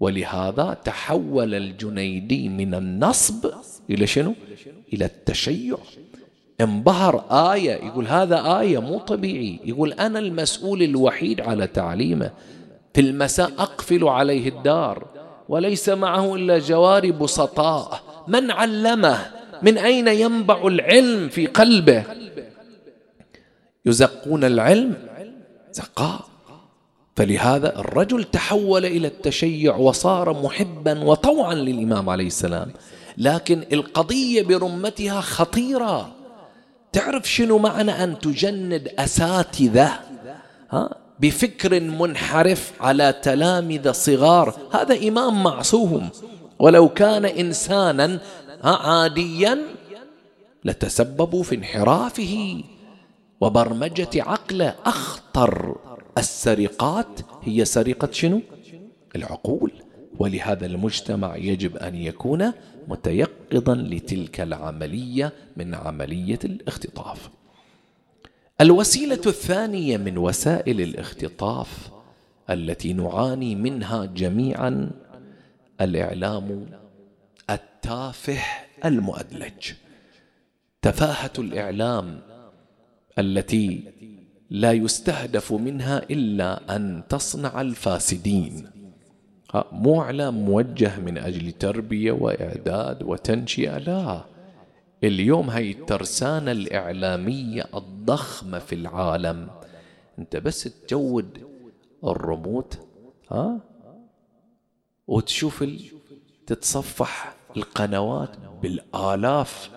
[0.00, 3.50] ولهذا تحول الجنيدي من النصب
[3.90, 4.34] إلى شنو؟
[4.92, 5.76] إلى التشيع.
[6.60, 9.60] انبهر آية يقول هذا آية مو طبيعي.
[9.64, 12.30] يقول أنا المسؤول الوحيد على تعليمه.
[12.94, 15.06] في المساء أقفل عليه الدار.
[15.48, 19.30] وليس معه إلا جواري بسطاء من علمه؟
[19.62, 22.04] من أين ينبع العلم في قلبه؟
[23.86, 24.94] يزقون العلم
[25.72, 26.31] زقاء.
[27.16, 32.72] فلهذا الرجل تحول إلى التشيع وصار محبا وطوعا للإمام عليه السلام.
[33.18, 36.12] لكن القضية برمتها خطيرة.
[36.92, 39.90] تعرف شنو معنى أن تجند أساتذة
[40.70, 46.08] ها بفكر منحرف على تلامذة صغار؟ هذا إمام معصوم.
[46.58, 48.18] ولو كان إنسانا
[48.64, 49.58] عاديا
[50.64, 52.62] لتسببوا في انحرافه.
[53.40, 55.76] وبرمجة عقله أخطر.
[56.18, 58.40] السرقات هي سرقة شنو؟
[59.16, 59.72] العقول.
[60.18, 62.52] ولهذا المجتمع يجب أن يكون
[62.88, 67.30] متيقظا لتلك العملية من عملية الاختطاف.
[68.60, 71.90] الوسيلة الثانية من وسائل الاختطاف
[72.50, 74.90] التي نعاني منها جميعا
[75.80, 76.66] الإعلام
[77.50, 78.38] التافه
[78.84, 79.72] المؤدلج.
[80.82, 82.20] تفاهة الإعلام
[83.18, 83.92] التي
[84.52, 88.70] لا يستهدف منها إلا أن تصنع الفاسدين.
[89.72, 93.78] مو إعلام موجه من أجل تربية وإعداد وتنشئة.
[93.78, 94.24] لا
[95.04, 99.48] اليوم هاي الترسانة الإعلامية الضخمة في العالم.
[100.18, 101.38] أنت بس تجود
[102.04, 102.78] الرموت
[103.30, 103.60] ها
[105.06, 105.80] وتشوف ال...
[106.46, 108.30] تتصفح القنوات
[108.62, 109.70] بالآلاف.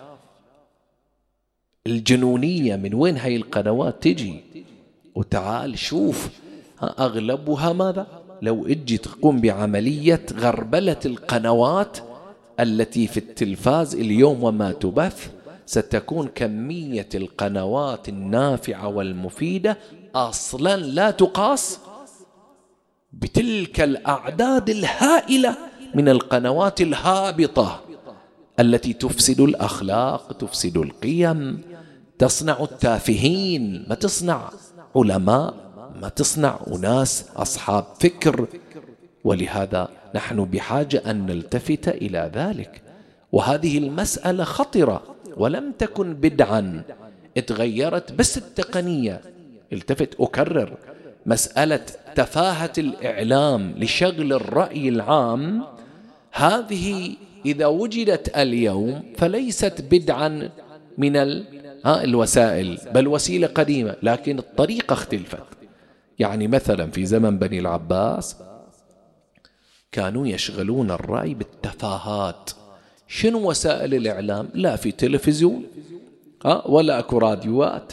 [1.86, 4.65] الجنونية من وين هاي القنوات تجي؟
[5.16, 6.28] وتعال شوف
[6.82, 8.06] أغلبها ماذا؟
[8.42, 11.98] لو أجي تقوم بعملية غربلة القنوات
[12.60, 15.30] التي في التلفاز اليوم وما تبث
[15.66, 19.78] ستكون كمية القنوات النافعة والمفيدة
[20.14, 21.78] أصلا لا تقاس
[23.12, 25.56] بتلك الأعداد الهائلة
[25.94, 27.80] من القنوات الهابطة
[28.60, 31.60] التي تفسد الأخلاق تفسد القيم
[32.18, 33.86] تصنع التافهين.
[33.88, 34.50] ما تصنع؟
[34.96, 35.54] علماء
[36.00, 38.46] ما تصنع أناس أصحاب فكر.
[39.24, 42.82] ولهذا نحن بحاجة أن نلتفت إلى ذلك.
[43.32, 45.02] وهذه المسألة خطرة
[45.36, 46.82] ولم تكن بدعا.
[47.36, 49.20] اتغيرت بس التقنية.
[49.72, 50.72] التفت أكرر.
[51.26, 55.64] مسألة تفاهة الإعلام لشغل الرأي العام.
[56.32, 60.50] هذه إذا وجدت اليوم فليست بدعا.
[60.98, 61.16] من
[61.86, 62.78] الوسائل.
[62.94, 65.44] بل وسيلة قديمة لكن الطريقة اختلفت.
[66.18, 68.36] يعني مثلا في زمن بني العباس
[69.92, 72.50] كانوا يشغلون الرأي بالتفاهات.
[73.08, 75.64] شنو وسائل الإعلام؟ لا في تلفزيون
[76.66, 77.92] ولا أكو راديوات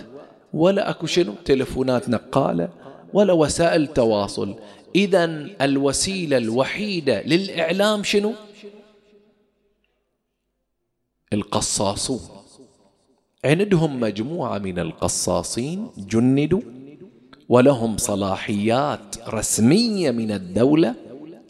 [0.53, 2.69] ولا أكو شنو تلفونات نقالة
[3.13, 4.55] ولا وسائل تواصل.
[4.95, 5.25] إذا
[5.61, 8.33] الوسيلة الوحيدة للإعلام شنو؟
[11.33, 12.19] القصاصون.
[13.45, 16.61] عندهم مجموعة من القصاصين جندوا
[17.49, 20.95] ولهم صلاحيات رسمية من الدولة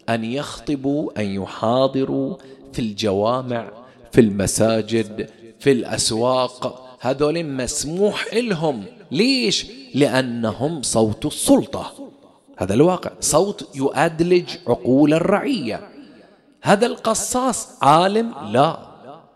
[0.10, 2.36] أن يخطبوا أن يحاضروا
[2.74, 3.72] في الجوامع
[4.12, 5.30] في المساجد
[5.60, 6.84] في الأسواق.
[7.02, 8.84] هذول مسموح لهم.
[9.12, 11.94] ليش؟ لأنهم صوت السلطة.
[12.58, 13.12] هذا الواقع.
[13.20, 15.90] صوت يؤدلج عقول الرعية.
[16.62, 18.80] هذا القصاص عالم؟ لا.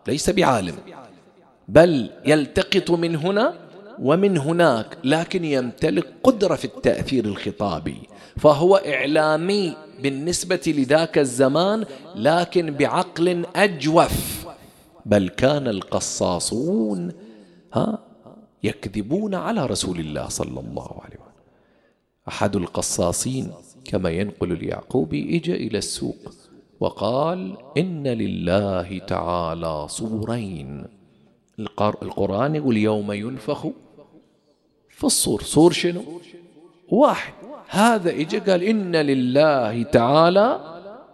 [0.07, 0.75] ليس بعالم.
[1.67, 3.53] بل يلتقط من هنا
[3.99, 7.97] ومن هناك لكن يمتلك قدرة في التأثير الخطابي.
[8.37, 14.45] فهو إعلامي بالنسبة لذاك الزمان لكن بعقل أجوف.
[15.05, 17.11] بل كان القصاصون
[17.73, 17.99] ها
[18.63, 21.27] يكذبون على رسول الله صلى الله عليه وسلم.
[22.27, 23.51] أحد القصاصين
[23.85, 26.33] كما ينقل اليعقوبي اجى إلى السوق
[26.79, 30.96] وقال إن لله تعالى صورين.
[31.59, 33.67] القرآن يقول يوم ينفخ
[34.89, 35.41] في الصور.
[35.41, 36.03] صور شنو؟
[36.89, 37.33] واحد.
[37.69, 40.59] هذا اجى قال إن لله تعالى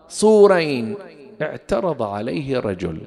[0.08, 0.96] صورين.
[1.42, 3.02] اعترض عليه رجل.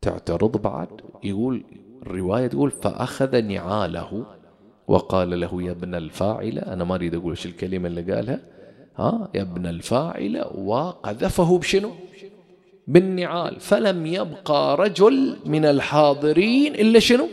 [0.00, 0.88] تعترض بعد؟
[1.24, 1.64] يقول
[2.02, 4.26] الرواية تقول فأخذ نعاله
[4.88, 8.40] وقال له يا ابن الفاعل أنا ما أريد أقول إيش الكلمة اللي قالها.
[8.96, 11.90] ها؟ يا ابن الفاعل وقذفه بشنو؟
[12.86, 13.60] بالنعال.
[13.60, 17.28] فلم يبقى رجل من الحاضرين إلا شنو؟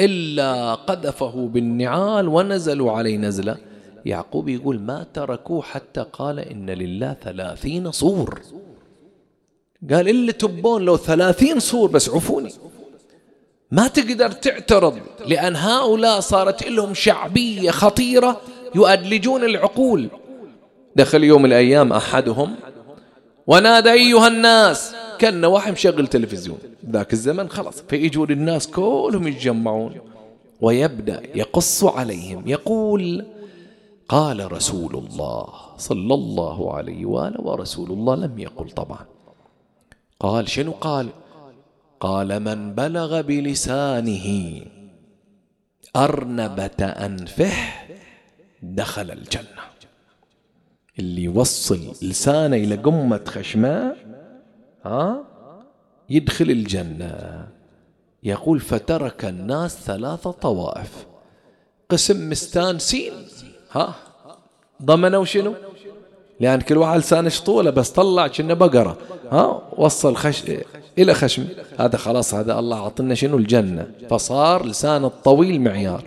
[0.00, 3.56] إلا قذفه بالنعال ونزلوا عليه نزلة.
[4.06, 8.40] يعقوب يقول ما تركوه حتى قال إن لله ثلاثين صور.
[9.90, 12.52] قال اللي تبون لو ثلاثين صور بس عفوني.
[13.70, 18.40] ما تقدر تعترض لأن هؤلاء صارت لهم شعبية خطيرة
[18.74, 20.08] يؤدلجون العقول.
[20.96, 22.56] دخل يوم الأيام أحدهم
[23.46, 26.58] ونادى أيها الناس كأن واحد مشغل تلفزيون.
[26.90, 29.94] ذاك الزمن خلاص فيجوا للناس كلهم يتجمعون.
[30.60, 33.26] ويبدأ يقص عليهم يقول
[34.08, 35.46] قال رسول الله
[35.78, 38.14] صلى الله عليه وآله ورسول الله.
[38.14, 39.06] لم يقل طبعا.
[40.20, 41.08] قال شنو قال؟
[42.00, 44.60] قال من بلغ بلسانه
[45.96, 47.52] أرنبة أنفه
[48.62, 49.75] دخل الجنة.
[50.98, 53.96] اللي يوصل لسانه إلى قمة خشمه
[54.84, 55.24] ها؟
[56.10, 57.48] يدخل الجنة.
[58.22, 61.06] يقول فترك الناس ثلاثة طوائف.
[61.90, 63.12] قسم مستانسين
[63.72, 63.94] ها؟
[64.82, 65.54] ضمنوا شنو؟
[66.40, 68.96] لأن كل واحد لسانه طوله بس طلع كأنه بقرة.
[69.32, 70.42] ها؟ وصل خش
[70.98, 71.46] إلى خشم.
[71.78, 73.90] هذا خلاص هذا الله عطنا شنو؟ الجنة.
[74.10, 76.04] فصار لسان الطويل معيار.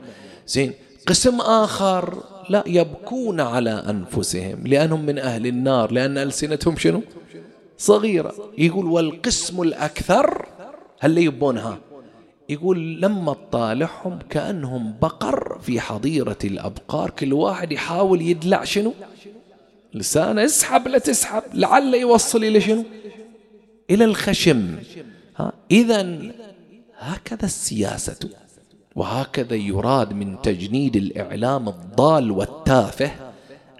[0.47, 0.73] زين
[1.07, 2.23] قسم آخر.
[2.49, 7.01] لا يبكون على أنفسهم لأنهم من أهل النار لأن ألسنتهم شنو؟
[7.77, 8.33] صغيرة.
[8.57, 10.45] يقول والقسم الأكثر
[10.99, 11.79] هل يبونها
[12.49, 18.93] يقول لما تطالعهم كأنهم بقر في حظيرة الأبقار كل واحد يحاول يدلع شنو؟
[19.93, 22.83] لسانه اسحب لا تسحب لعل يوصل إلى شنو؟
[23.89, 24.75] إلى الخشم.
[25.71, 26.19] إذا
[26.97, 28.19] هكذا السياسة.
[28.99, 33.11] وهكذا يراد من تجنيد الإعلام الضال والتافه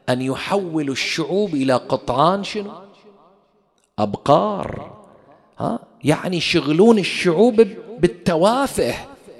[0.09, 2.71] أن يحول الشعوب إلى قطعان شنو؟
[3.99, 4.91] أبقار.
[5.59, 7.67] ها؟ يعني يشغلون الشعوب
[7.99, 8.93] بالتوافه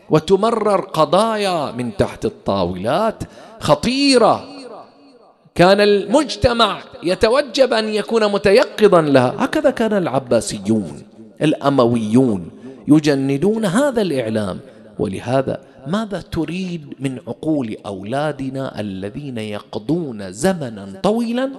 [0.09, 3.23] وتمرر قضايا من تحت الطاولات
[3.59, 4.47] خطيرة.
[5.55, 9.36] كان المجتمع يتوجب أن يكون متيقظا لها.
[9.39, 11.03] هكذا كان العباسيون
[11.41, 12.49] الأمويون
[12.88, 14.59] يجندون هذا الإعلام.
[15.00, 21.52] ولهذا ماذا تريد من عقول أولادنا الذين يقضون زمنا طويلا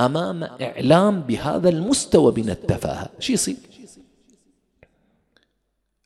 [0.00, 3.56] أمام إعلام بهذا المستوى من التفاهة؟ شو يصير؟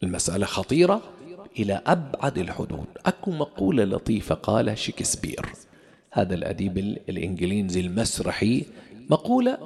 [0.03, 1.03] المسألة خطيرة
[1.59, 2.87] إلى أبعد الحدود.
[3.07, 5.47] أكو مقولة لطيفة قالها شكسبير
[6.11, 6.79] هذا الأديب
[7.09, 8.65] الإنجليزي المسرحي
[9.11, 9.59] مقولة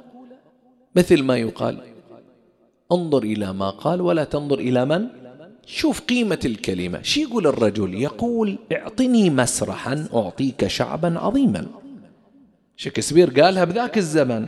[0.95, 1.81] مثل ما يقال
[2.91, 5.22] انظر إلى ما قال ولا تنظر إلى من؟
[5.65, 7.01] شوف قيمة الكلمة.
[7.01, 11.65] شي يقول الرجل؟ يقول اعطني مسرحا أعطيك شعبا عظيما.
[12.77, 14.47] شكسبير قالها بذاك الزمن.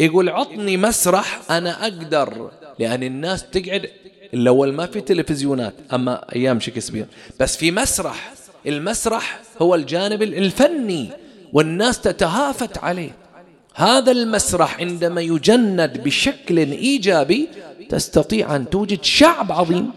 [0.00, 2.50] يقول عطني مسرح أنا أقدر.
[2.78, 3.90] لأن الناس تقعد
[4.34, 5.74] الأول ما في تلفزيونات.
[5.92, 7.06] أما أيام شكسبير.
[7.40, 8.32] بس في مسرح.
[8.66, 11.08] المسرح هو الجانب الفني
[11.52, 13.10] والناس تتهافت عليه.
[13.74, 17.48] هذا المسرح عندما يجند بشكل إيجابي
[17.88, 19.90] تستطيع أن توجد شعب عظيم.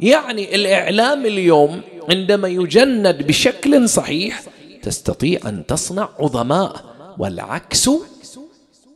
[0.00, 1.80] يعني الإعلام اليوم
[2.10, 4.42] عندما يجند بشكل صحيح
[4.82, 6.84] تستطيع أن تصنع عظماء
[7.18, 7.90] والعكس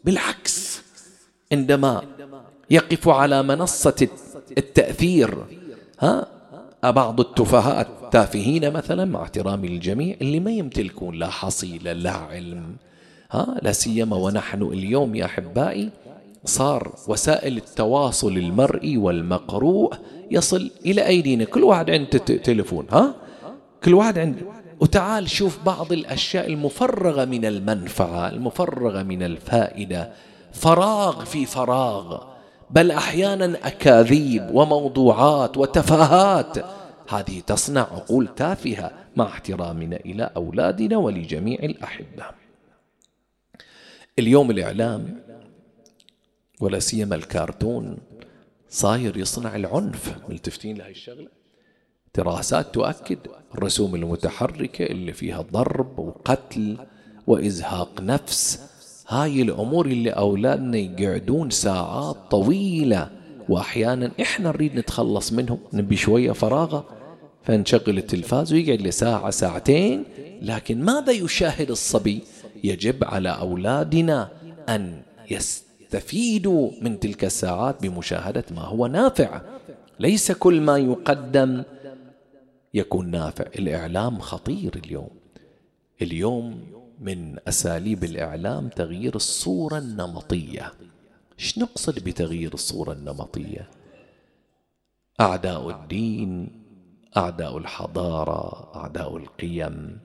[0.04, 0.80] بالعكس.
[1.52, 2.02] عندما
[2.70, 4.08] يقف على منصة
[4.58, 5.44] التأثير
[6.00, 6.26] ها
[6.84, 12.76] بعض التفهاء التافهين مثلا مع احترامي للجميع اللي ما يمتلكون لا حصيلة لا علم
[13.30, 15.90] ها لا سيما ونحن اليوم يا أحبائي
[16.44, 19.94] صار وسائل التواصل المرئي والمقروء
[20.30, 21.44] يصل إلى أيدينا.
[21.44, 23.14] كل واحد عنده تلفون ها؟
[23.84, 24.42] كل واحد عنده.
[24.80, 30.12] وتعال شوف بعض الأشياء المفرغة من المنفعة المفرغة من الفائدة.
[30.52, 32.18] فراغ في فراغ.
[32.70, 36.58] بل أحيانا أكاذيب وموضوعات وتفاهات.
[37.08, 42.24] هذه تصنع عقول تافهة مع احترامنا إلى أولادنا ولجميع الأحبة.
[44.18, 45.20] اليوم الإعلام
[46.60, 47.96] ولا سيما الكرتون
[48.68, 51.28] صاير يصنع العنف ملتفتين لهي الشغلة.
[52.14, 53.18] دراسات تؤكد
[53.54, 56.78] الرسوم المتحركة اللي فيها ضرب وقتل
[57.26, 58.60] وإزهاق نفس.
[59.08, 63.10] هاي الأمور اللي أولادنا يقعدون ساعات طويلة
[63.48, 66.88] وأحيانا إحنا نريد نتخلص منهم نبي شوية فراغه
[67.42, 70.04] فنشغل التلفاز ويقعد لساعة ساعتين
[70.42, 72.22] لكن ماذا يشاهد الصبي؟
[72.64, 74.28] يجب على أولادنا
[74.68, 75.02] أن
[75.94, 79.40] يستفيدوا من تلك الساعات بمشاهدة ما هو نافع.
[80.00, 81.62] ليس كل ما يقدم
[82.74, 83.44] يكون نافع.
[83.58, 85.10] الإعلام خطير اليوم.
[86.02, 86.60] اليوم
[87.00, 90.72] من أساليب الإعلام تغيير الصورة النمطية.
[91.38, 93.70] إيش نقصد بتغيير الصورة النمطية؟
[95.20, 96.48] أعداء الدين
[97.16, 99.98] أعداء الحضارة أعداء القيم.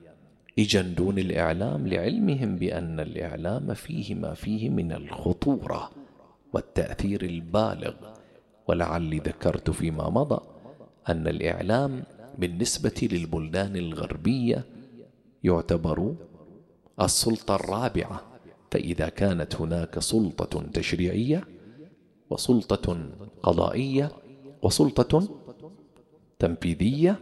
[0.56, 5.90] يجندون الإعلام لعلمهم بأن الإعلام فيه ما فيه من الخطورة
[6.52, 7.94] والتأثير البالغ.
[8.68, 10.40] ولعلي ذكرت فيما مضى
[11.08, 12.02] أن الإعلام
[12.38, 14.64] بالنسبة للبلدان الغربية
[15.44, 16.14] يعتبر
[17.00, 18.22] السلطة الرابعة.
[18.70, 21.44] فإذا كانت هناك سلطة تشريعية
[22.30, 23.10] وسلطة
[23.42, 24.12] قضائية
[24.62, 25.28] وسلطة
[26.38, 27.18] تنفيذية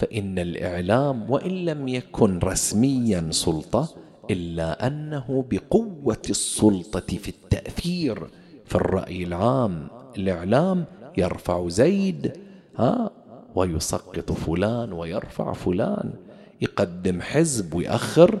[0.00, 3.88] فإن الإعلام وإن لم يكن رسميا سلطة
[4.30, 8.26] إلا أنه بقوة السلطة في التأثير
[8.64, 9.88] في الرأي العام.
[10.16, 10.84] الإعلام
[11.18, 12.32] يرفع زيد
[12.76, 13.10] ها
[13.54, 16.12] ويسقط فلان ويرفع فلان.
[16.60, 18.38] يقدم حزب ويأخر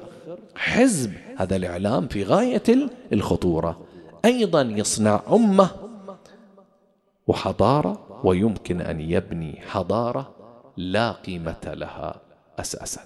[0.54, 1.12] حزب.
[1.36, 3.80] هذا الإعلام في غاية الخطورة.
[4.24, 5.70] أيضا يصنع أمة
[7.26, 10.39] وحضارة ويمكن أن يبني حضارة
[10.80, 12.20] لا قيمة لها
[12.58, 13.00] أساسا.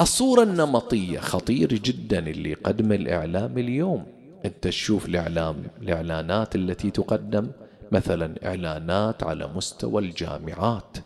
[0.00, 4.06] الصورة النمطية خطير جدا اللي قدم الإعلام اليوم.
[4.44, 7.50] أنت تشوف الإعلام الإعلانات التي تقدم
[7.92, 10.96] مثلا إعلانات على مستوى الجامعات.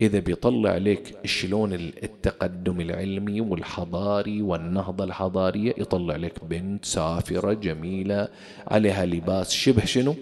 [0.00, 8.28] إذا بيطلع لك شلون التقدم العلمي والحضاري والنهضة الحضارية يطلع لك بنت سافرة جميلة
[8.68, 10.14] عليها لباس شبه شنو؟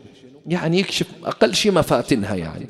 [0.47, 2.67] يعني يكشف أقل شيء مفاتنها يعني.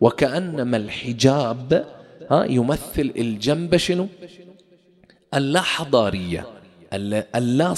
[0.00, 1.86] وكأنما الحجاب
[2.30, 4.06] ها يمثل الجنب شنو؟
[5.34, 6.46] اللا حضارية
[6.92, 7.74] اللا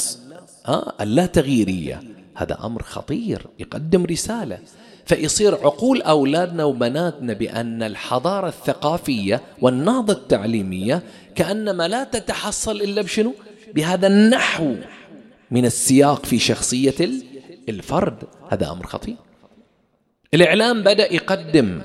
[0.66, 2.02] ها اللا تغييرية
[2.34, 4.58] هذا أمر خطير يقدم رسالة.
[5.06, 11.02] فيصير عقول أولادنا وبناتنا بأن الحضارة الثقافية والنهضة التعليمية
[11.34, 13.34] كأنما لا تتحصل إلا بشنو؟
[13.74, 14.74] بهذا النحو
[15.50, 17.10] من السياق في شخصية
[17.68, 18.24] الفرد.
[18.50, 19.16] هذا أمر خطير.
[20.34, 21.80] الإعلام بدأ يقدم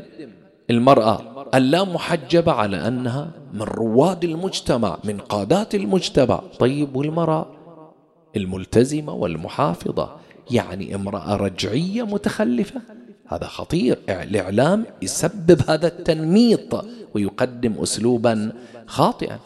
[0.70, 7.46] المرأة اللامحجبة على أنها من رواد المجتمع من قادات المجتمع طيب والمرأة
[8.36, 10.16] الملتزمة والمحافظة
[10.52, 12.82] يعني امرأة رجعية متخلفة؟
[13.28, 13.98] هذا خطير.
[14.10, 18.52] الإعلام يسبب هذا التنميط ويقدم أسلوبا
[18.88, 19.40] خاطئا.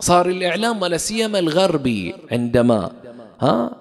[0.00, 2.90] صار الإعلام ولا سيما الغربي عندما
[3.40, 3.76] ها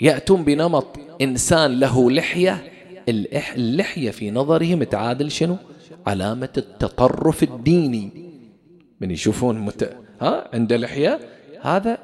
[0.00, 0.86] يأتون بنمط
[1.20, 2.75] إنسان له لحية
[3.08, 5.56] اللحية في نظرهم تعادل شنو؟
[6.06, 8.10] علامة التطرف الديني.
[9.00, 9.96] من يشوفون مت...
[10.20, 11.20] ها؟ عنده لحية
[11.60, 11.98] هذا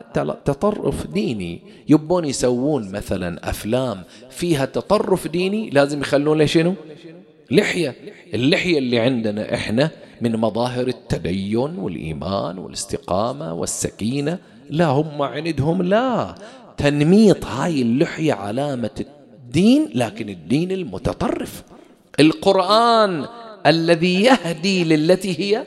[0.45, 1.63] تطرف ديني.
[1.89, 6.75] يبون يسوون مثلا أفلام فيها تطرف ديني لازم يخلون له شنو؟
[7.51, 7.95] لحية.
[8.35, 9.91] اللحية اللي عندنا إحنا
[10.21, 14.39] من مظاهر التدين والإيمان والاستقامة والسكينة.
[14.71, 16.35] لا هم عندهم لا.
[16.77, 19.05] تنميط هاي اللحية علامة
[19.53, 21.63] الدين لكن الدين المتطرف.
[22.21, 23.27] القرآن
[23.67, 25.67] الذي يهدي للتي هي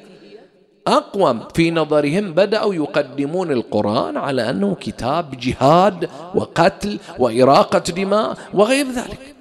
[0.87, 9.35] أقوم في نظرهم بدأوا يقدمون القرآن على أنه كتاب جهاد وقتل وإراقة دماء وغير ذلك.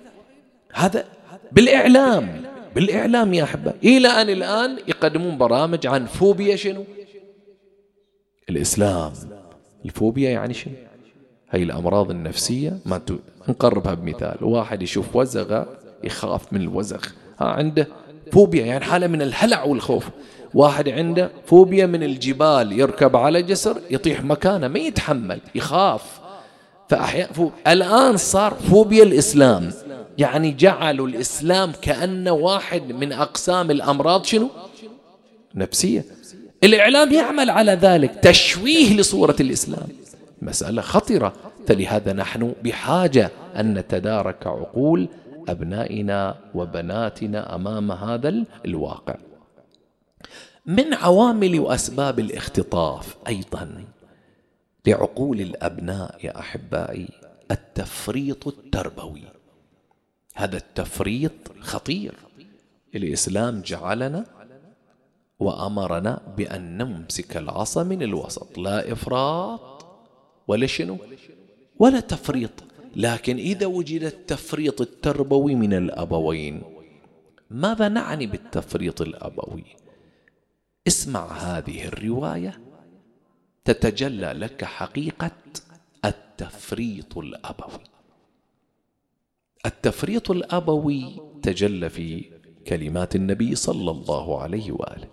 [0.72, 1.04] هذا
[1.52, 2.42] بالإعلام
[2.74, 3.72] بالإعلام يا أحبة.
[3.84, 6.84] إلى أن الآن يقدمون برامج عن فوبيا شنو؟
[8.50, 9.12] الإسلام.
[9.84, 10.74] الفوبيا يعني شنو؟
[11.54, 13.00] هي الأمراض النفسية ما
[13.48, 14.44] نقربها بمثال.
[14.44, 15.66] واحد يشوف وزغة
[16.04, 17.00] يخاف من الوزغ.
[17.40, 17.88] ها عنده
[18.32, 20.08] فوبيا يعني حالة من الهلع والخوف.
[20.54, 26.20] واحد عنده فوبيا من الجبال يركب على جسر يطيح مكانه ما يتحمل يخاف.
[26.88, 29.72] فأحيانا الآن صار فوبيا الإسلام.
[30.18, 34.48] يعني جعلوا الإسلام كأنه واحد من أقسام الأمراض شنو؟
[35.54, 36.04] نفسية.
[36.64, 39.88] الإعلام يعمل على ذلك تشويه لصورة الإسلام.
[40.44, 41.32] مسألة خطرة.
[41.66, 45.08] فلهذا نحن بحاجة أن نتدارك عقول
[45.48, 49.16] أبنائنا وبناتنا أمام هذا الواقع.
[50.66, 53.84] من عوامل وأسباب الاختطاف أيضا
[54.86, 57.08] لعقول الأبناء يا أحبائي
[57.50, 59.22] التفريط التربوي.
[60.34, 62.14] هذا التفريط خطير.
[62.94, 64.24] الإسلام جعلنا
[65.38, 68.58] وأمرنا بأن نمسك العصا من الوسط.
[68.58, 69.73] لا إفراط
[70.48, 70.98] ولا شنو؟
[71.78, 72.50] ولا تفريط.
[72.96, 76.62] لكن إذا وجد التفريط التربوي من الأبوين
[77.50, 79.64] ماذا نعني بالتفريط الأبوي؟
[80.86, 82.60] اسمع هذه الرواية
[83.64, 85.30] تتجلى لك حقيقة
[86.04, 87.84] التفريط الأبوي.
[89.66, 92.30] التفريط الأبوي تجلى في
[92.66, 95.08] كلمات النبي صلى الله عليه وآله.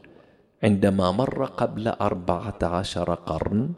[0.63, 3.73] عندما مر قبل أربعة عشر قرن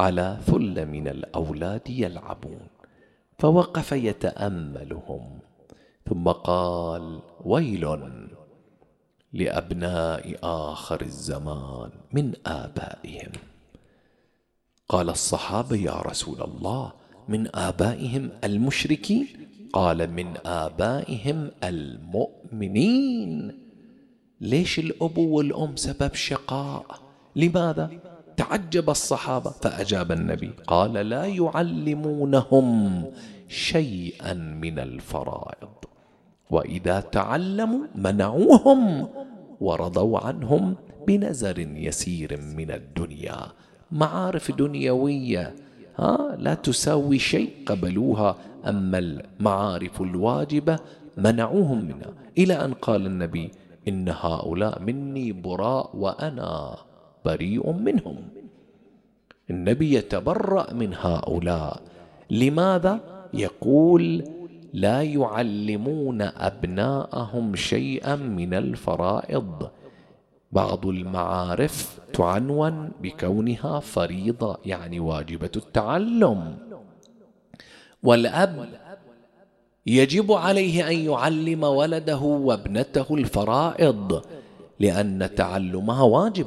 [0.00, 2.66] على ثل من الأولاد يلعبون
[3.38, 5.38] فوقف يتأملهم
[6.08, 7.98] ثم قال ويل
[9.32, 13.32] لأبناء آخر الزمان من آبائهم.
[14.88, 16.92] قال الصحابة يا رسول الله
[17.28, 19.26] من آبائهم المشركين؟
[19.72, 23.58] قال من آبائهم المؤمنين.
[24.40, 27.00] ليش الأب والأم سبب شقاء؟
[27.36, 28.09] لماذا؟
[28.40, 29.50] تعجب الصحابة.
[29.50, 32.66] فأجاب النبي قال لا يعلمونهم
[33.48, 35.68] شيئا من الفرائض
[36.50, 39.08] وإذا تعلموا منعوهم
[39.60, 40.76] ورضوا عنهم
[41.06, 43.40] بنزر يسير من الدنيا.
[43.92, 45.54] معارف دنيوية
[45.98, 48.36] ها لا تساوي شيء قبلوها
[48.66, 50.78] أما المعارف الواجبة
[51.16, 52.12] منعوهم منها.
[52.38, 53.50] إلى أن قال النبي
[53.88, 56.76] إن هؤلاء مني براء وأنا.
[57.24, 58.16] بريء منهم.
[59.50, 61.82] النبي يتبرأ من هؤلاء.
[62.30, 63.00] لماذا؟
[63.34, 64.24] يقول
[64.72, 69.70] لا يعلمون أبناءهم شيئا من الفرائض.
[70.52, 76.56] بعض المعارف تعنون بكونها فريضة يعني واجبة التعلم.
[78.02, 78.68] والأب
[79.86, 84.22] يجب عليه أن يعلم ولده وابنته الفرائض
[84.80, 86.46] لأن تعلمها واجب.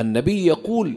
[0.00, 0.96] النبي يقول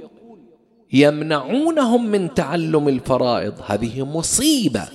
[0.94, 3.54] يمنعونهم من تعلم الفرائض.
[3.66, 4.88] هذه مصيبة.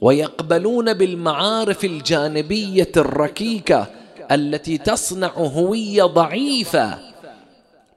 [0.00, 3.86] ويقبلون بالمعارف الجانبية الركيكة
[4.32, 6.98] التي تصنع هوية ضعيفة.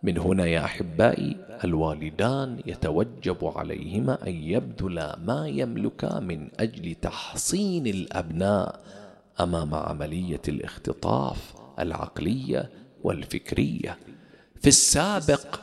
[0.03, 8.79] من هنا يا أحبائي الوالدان يتوجب عليهما أن يبذلا ما يملكا من أجل تحصين الأبناء
[9.39, 12.69] أمام عملية الاختطاف العقلية
[13.03, 13.97] والفكرية.
[14.61, 15.59] في السابق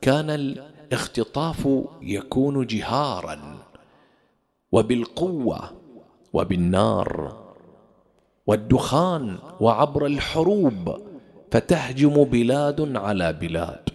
[0.00, 1.68] كان الاختطاف
[2.02, 3.58] يكون جهارا
[4.72, 5.70] وبالقوة
[6.32, 7.38] وبالنار
[8.46, 11.02] والدخان وعبر الحروب
[11.50, 13.88] فتهجم بلاد على بلاد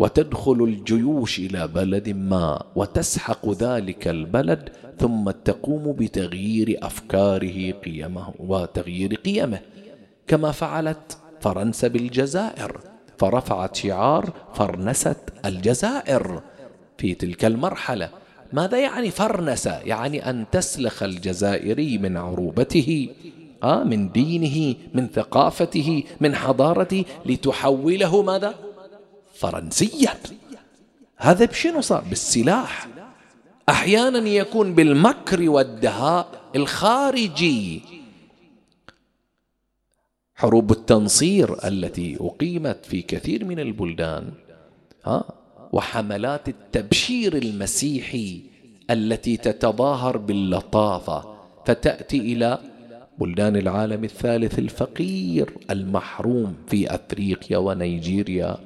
[0.00, 9.60] وتدخل الجيوش إلى بلد ما وتسحق ذلك البلد ثم تقوم بتغيير أفكاره قيمه وتغيير قيمه
[10.26, 12.80] كما فعلت فرنسا بالجزائر.
[13.18, 16.42] فرفعت شعار فرنسه الجزائر
[16.98, 18.10] في تلك المرحلة.
[18.52, 23.08] ماذا يعني فرنسة؟ يعني أن تسلخ الجزائري من عروبته
[23.62, 28.54] آه من دينه من ثقافته من حضارته لتحوله ماذا؟
[29.34, 30.14] فرنسيا.
[31.16, 32.88] هذا بشنو صار؟ بالسلاح.
[33.68, 37.82] أحيانا يكون بالمكر والدهاء الخارجي.
[40.36, 44.24] حروب التنصير التي أقيمت في كثير من البلدان
[45.04, 45.24] ها
[45.72, 48.40] وحملات التبشير المسيحي
[48.90, 51.24] التي تتظاهر باللطافة
[51.66, 52.58] فتأتي إلى
[53.18, 58.56] بلدان العالم الثالث الفقير المحروم في أفريقيا ونيجيريا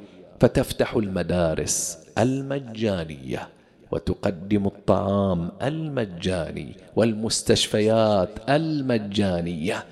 [0.40, 3.48] فتفتح المدارس المجانية
[3.90, 9.84] وتقدم الطعام المجاني والمستشفيات المجانية.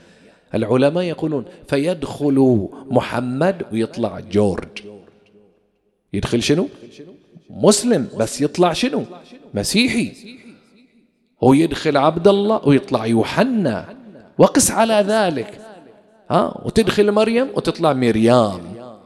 [0.54, 4.82] العلماء يقولون فيدخل محمد ويطلع جورج.
[6.12, 6.68] يدخل شنو؟
[7.50, 9.04] مسلم بس يطلع شنو؟
[9.54, 10.12] مسيحي.
[11.44, 13.96] هو يدخل عبد الله ويطلع يوحنا.
[14.38, 15.60] وقس على ذلك.
[16.30, 18.60] ها؟ وتدخل مريم وتطلع مريم.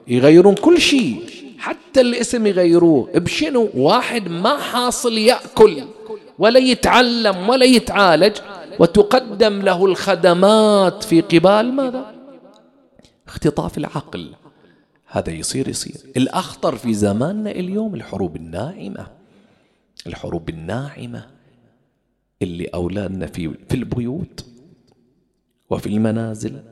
[0.09, 1.23] يغيرون كل شيء.
[1.59, 3.11] حتى الاسم يغيروه.
[3.15, 5.83] بشنو؟ واحد ما حاصل يأكل
[6.39, 8.37] ولا يتعلم ولا يتعالج.
[8.81, 12.15] وتقدم له الخدمات في قبال ماذا؟
[13.29, 14.35] اختطاف العقل.
[15.07, 16.13] هذا يصير يصير.
[16.17, 19.07] الأخطر في زماننا اليوم الحروب الناعمة.
[20.07, 21.27] الحروب الناعمة
[22.43, 24.47] اللي أولادنا في, في البيوت
[25.71, 26.63] وفي المنازل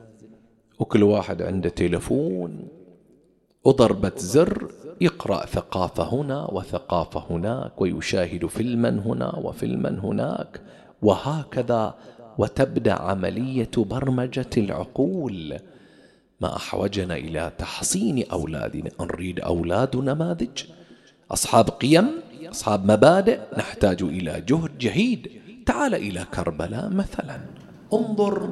[0.79, 2.67] وكل واحد عنده تلفون
[3.63, 4.71] وضربة زر
[5.01, 10.61] يقرأ ثقافة هنا وثقافة هناك ويشاهد فيلما هنا وفيلما هناك.
[11.01, 11.95] وهكذا
[12.37, 15.59] وتبدأ عملية برمجة العقول.
[16.41, 20.63] ما أحوجنا إلى تحصين أولادنا نريد أولاد نماذج.
[21.31, 22.07] أصحاب قيم
[22.51, 23.39] أصحاب مبادئ.
[23.57, 25.31] نحتاج إلى جهد جهيد.
[25.65, 27.39] تعال إلى كربلاء مثلا.
[27.93, 28.49] انظر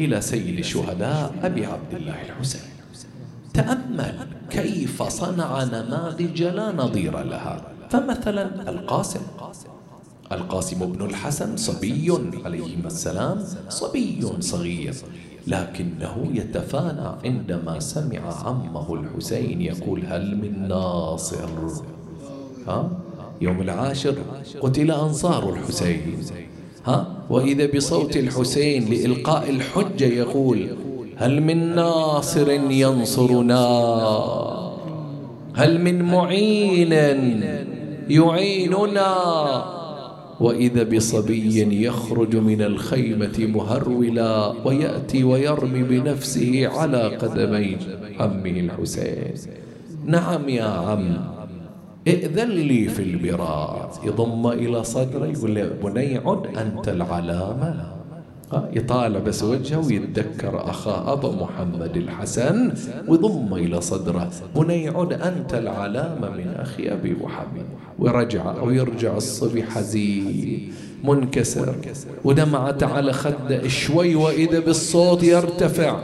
[0.00, 2.60] إلى سيد الشهداء أبي عبد الله الحسين.
[3.54, 7.62] تأمل كيف صنع نماذج لا نظير لها.
[7.90, 9.20] فمثلا القاسم.
[10.32, 12.12] القاسم بن الحسن صبي
[12.44, 14.94] عليهما السلام صبي صغير
[15.46, 21.48] لكنه يتفانى عندما سمع عمه الحسين يقول هل من ناصر؟
[22.68, 22.90] ها؟
[23.40, 24.14] يوم العاشر
[24.60, 26.18] قتل أنصار الحسين.
[26.86, 30.68] ها؟ وإذا بصوت الحسين لإلقاء الحجة يقول
[31.16, 33.64] هل من ناصر ينصرنا؟
[35.54, 36.92] هل من معين
[38.10, 39.77] يعيننا؟
[40.40, 47.76] وإذا بصبي يخرج من الخيمة مهرولا ويأتي ويرمي بنفسه على قدمي
[48.20, 49.34] عمه الحسين.
[50.06, 51.16] نعم يا عم
[52.08, 57.98] ائذن لي في البراء يضم إلى صدره يقول له بني عد أنت العلامة.
[58.72, 62.72] يطالع بس وجهه ويتذكر أخاه أبا محمد الحسن
[63.08, 67.66] ويضم إلى صدره بني عد أنت العلامة من أخي أبي محمد.
[67.98, 70.72] ورجع أو يرجع الصبي حزين
[71.04, 71.74] منكسر.
[72.24, 76.00] ودمعت على خده شوي وإذا بالصوت يرتفع.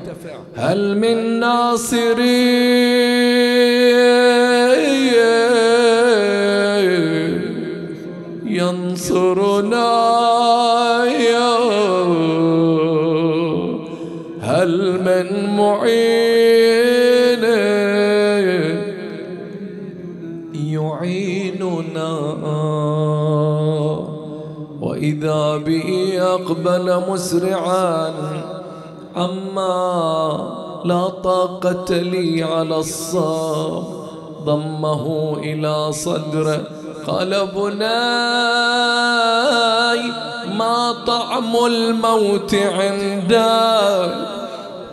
[0.56, 2.74] هل من ناصرين
[8.46, 9.84] ينصرنا
[11.04, 11.54] يا؟
[14.40, 16.13] هل من معين
[25.24, 28.12] وإذا به أقبل مسرعا
[29.16, 33.84] عما لا طاقة لي على الصام
[34.44, 36.60] ضمه إلى صدره
[37.06, 37.84] قال بناي
[40.58, 44.14] ما طعم الموت عندك؟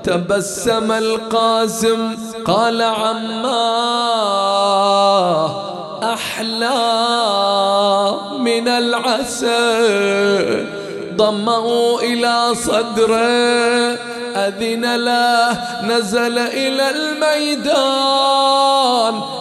[0.03, 2.15] تبسم القاسم
[2.45, 4.31] قال عماه
[6.03, 6.71] أحلى
[8.39, 10.65] من العسل
[11.15, 13.97] ضمه إلى صدره.
[14.35, 15.57] أذن له.
[15.83, 17.71] نزل إلى الميدان.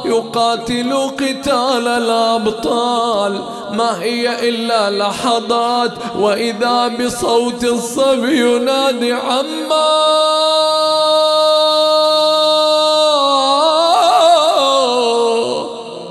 [0.05, 3.41] يقاتل قتال الأبطال.
[3.73, 5.93] ما هي إلا لحظات.
[6.19, 10.80] وإذا بصوت الصبي ينادي عما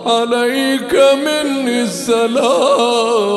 [0.05, 0.95] عليك
[1.25, 3.29] مني السلام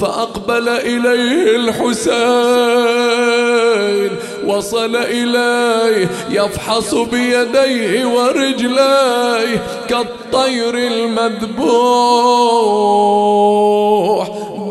[0.00, 2.94] فأقبل إليه الحسين
[4.46, 11.64] وصل إليه يفحص بيديه ورجليه كالطير المذبوح.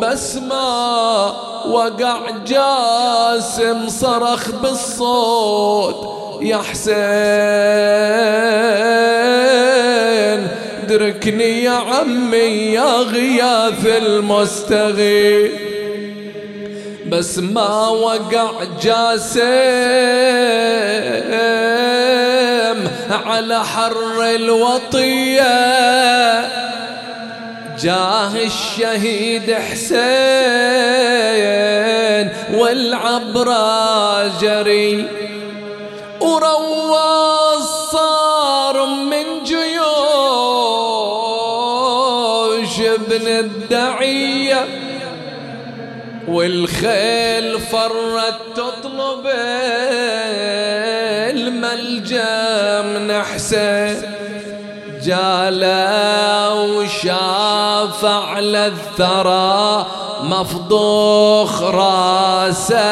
[0.01, 1.33] بس ما
[1.69, 6.93] وقع جاسم صرخ بالصوت يا حسين
[10.83, 15.51] ادركني يا عمي يا غياث المستغيث.
[17.07, 19.43] بس ما وقع جاسم
[23.25, 25.43] على حر الوطية.
[27.81, 30.03] جاه الشهيد حسين
[32.53, 35.07] والعبرة جري.
[36.23, 39.83] ورواص صار من جيوش
[42.79, 44.65] ابن الدعية
[46.27, 49.27] والخيل فرت تطلب
[51.35, 54.01] الملجم نحسه.
[55.03, 59.85] جالا وشاف على الثرى
[60.23, 62.83] مفضوخ راسه.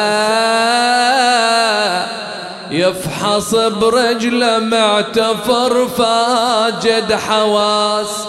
[2.72, 8.26] يفحص برجله معتفر فاجد حواس.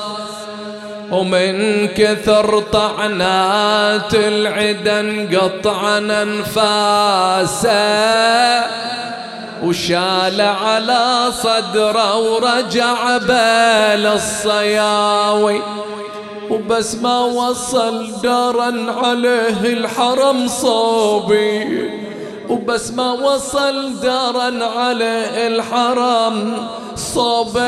[1.12, 7.74] ومن كثر طعنات العدا انقطع أنفاسه.
[9.64, 15.62] وشال على صدره ورجع بال الصياوي.
[16.50, 21.90] وبس ما وصل دارا عليه الحرم صوبي.
[22.50, 27.64] وبس ما وصل دارا عليه الحرم صوبين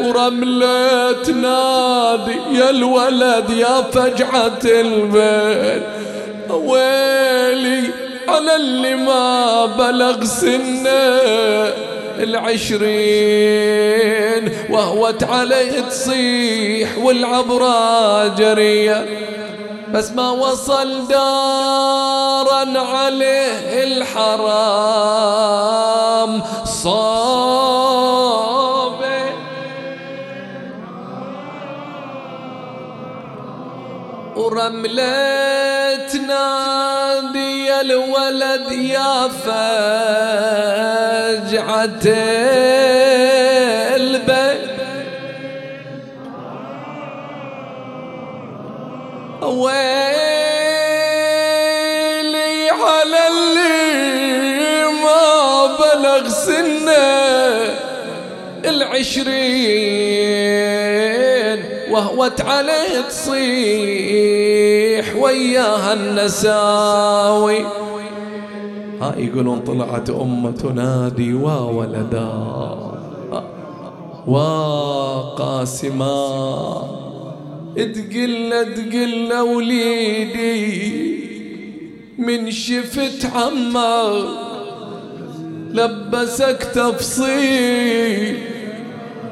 [0.00, 5.82] ورملة نادي يا الولد يا فجعة البيت.
[6.50, 7.90] ويلي
[8.28, 11.18] على اللي ما بلغ سنة
[12.78, 19.06] العشرين وهوت عليه تصيح والعبرة جرية.
[19.92, 25.08] بس ما وصل دارا عليه الحرام.
[26.64, 27.88] صابه.
[34.36, 40.28] ورملة نادي الولد يا فجعة
[49.48, 49.80] ويلي
[52.70, 57.08] على اللي ما بلغ سنه
[60.58, 63.46] العشرين وهوت عليه تصيح
[65.16, 67.60] وياها النساوي.
[69.00, 72.28] ها يقولون طلعت أمة تنادي وولدا
[75.48, 76.18] وقاسما
[77.84, 81.18] تقل تقل وليدي
[82.18, 84.24] من شفت عمه
[85.70, 88.38] لبسك تفصيل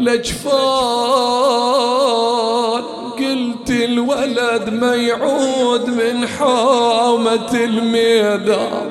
[0.01, 1.47] لجفان
[3.19, 8.91] قلت الولد ما يعود من حامة الميدان.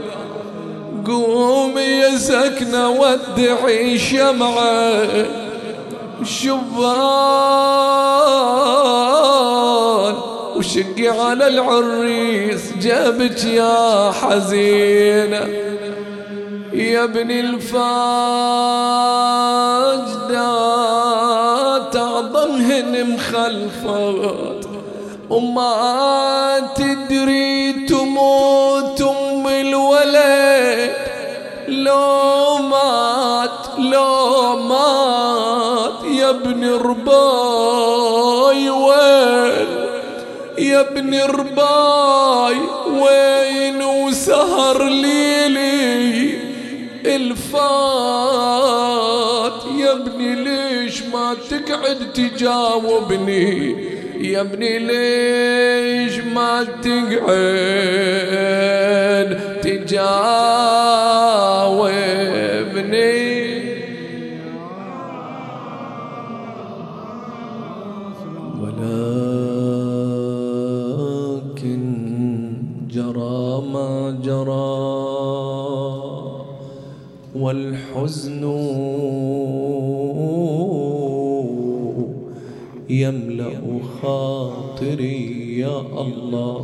[1.06, 5.26] قومي يا سكنة ودعي شمعة
[6.24, 7.66] شبان
[10.56, 15.47] وشقي على العريس جابك يا حزينة.
[16.74, 17.86] يا ابن الفاجدة
[21.89, 24.66] تعظمهن مخلفات.
[25.30, 30.91] وما تدري تموت أم الولد.
[31.68, 38.70] لو مات لو مات يا ابن رباي
[40.60, 42.56] يا ابن رباي
[42.88, 46.34] وين وسهر ليلي؟
[47.06, 47.45] الفات
[49.80, 53.76] يا ابني ليش ما تقعد تجاوبني؟
[54.22, 57.16] يا ابني ليش ما تقعد
[62.16, 63.14] تجاوبني؟
[77.36, 78.43] والحزن
[82.89, 83.61] يملأ
[84.01, 85.19] خاطري
[85.59, 86.61] يا الله.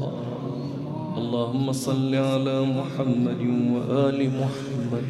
[1.17, 3.41] اللهم صل على محمد
[3.74, 5.05] وآل محمد.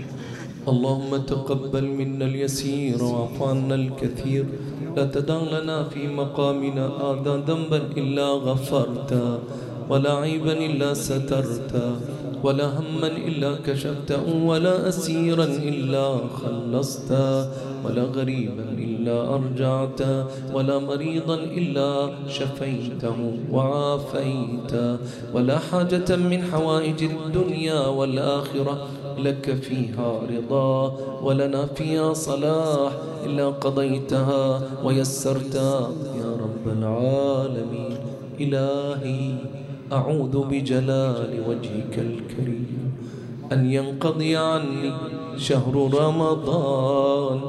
[0.68, 4.46] اللهم تقبل منا اليسير واعف عنا الكثير.
[4.96, 9.40] لا تدع لنا في مقامنا هذا ذنبا إلا غفرته
[9.90, 12.11] ولا عيبا إلا سترته.
[12.44, 17.48] ولا هما إلا كشفته ولا أسيرا إلا خلصته
[17.86, 23.18] ولا غريبا إلا أرجعته ولا مريضا إلا شفيته
[23.52, 24.98] وعافيته.
[25.34, 28.88] ولا حاجة من حوائج الدنيا والآخرة
[29.18, 32.92] لك فيها رضا ولنا فيها صلاح
[33.26, 35.90] إلا قضيتها ويسرتها.
[36.18, 37.98] يا رب العالمين
[38.40, 39.61] إلهي.
[39.92, 42.92] أعوذ بجلال وجهك الكريم
[43.52, 44.92] أن ينقضي عني
[45.38, 47.40] شهر رمضان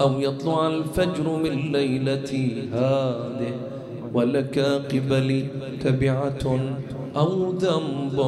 [0.00, 3.52] أو يطلع الفجر من ليلتي هذه
[4.14, 4.58] ولك
[4.92, 5.44] قبلي
[5.80, 6.60] تبعة
[7.16, 8.18] أو ذنب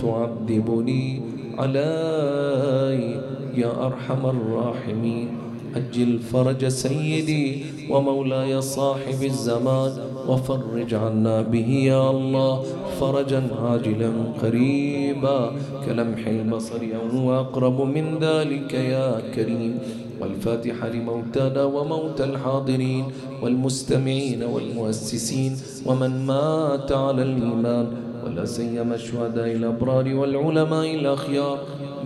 [0.00, 1.22] تعذبني
[1.58, 3.20] علي
[3.54, 9.92] يا أرحم الراحمين أجل فرج سيدي ومولاي صاحب الزمان
[10.28, 12.62] وفرج عنا به يا الله
[13.00, 14.12] فرجا عاجلا
[14.42, 15.52] قريبا
[15.86, 19.78] كلمح البصر أو أقرب من ذلك يا كريم
[20.20, 23.04] والفاتحة لموتانا وموتى الحاضرين
[23.42, 25.56] والمستمعين والمؤسسين
[25.86, 27.86] ومن مات على الإيمان
[28.26, 31.58] ولا سيما الشهداء الأبرار والعلماء الأخيار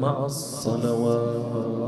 [0.00, 1.86] مع الصلوات.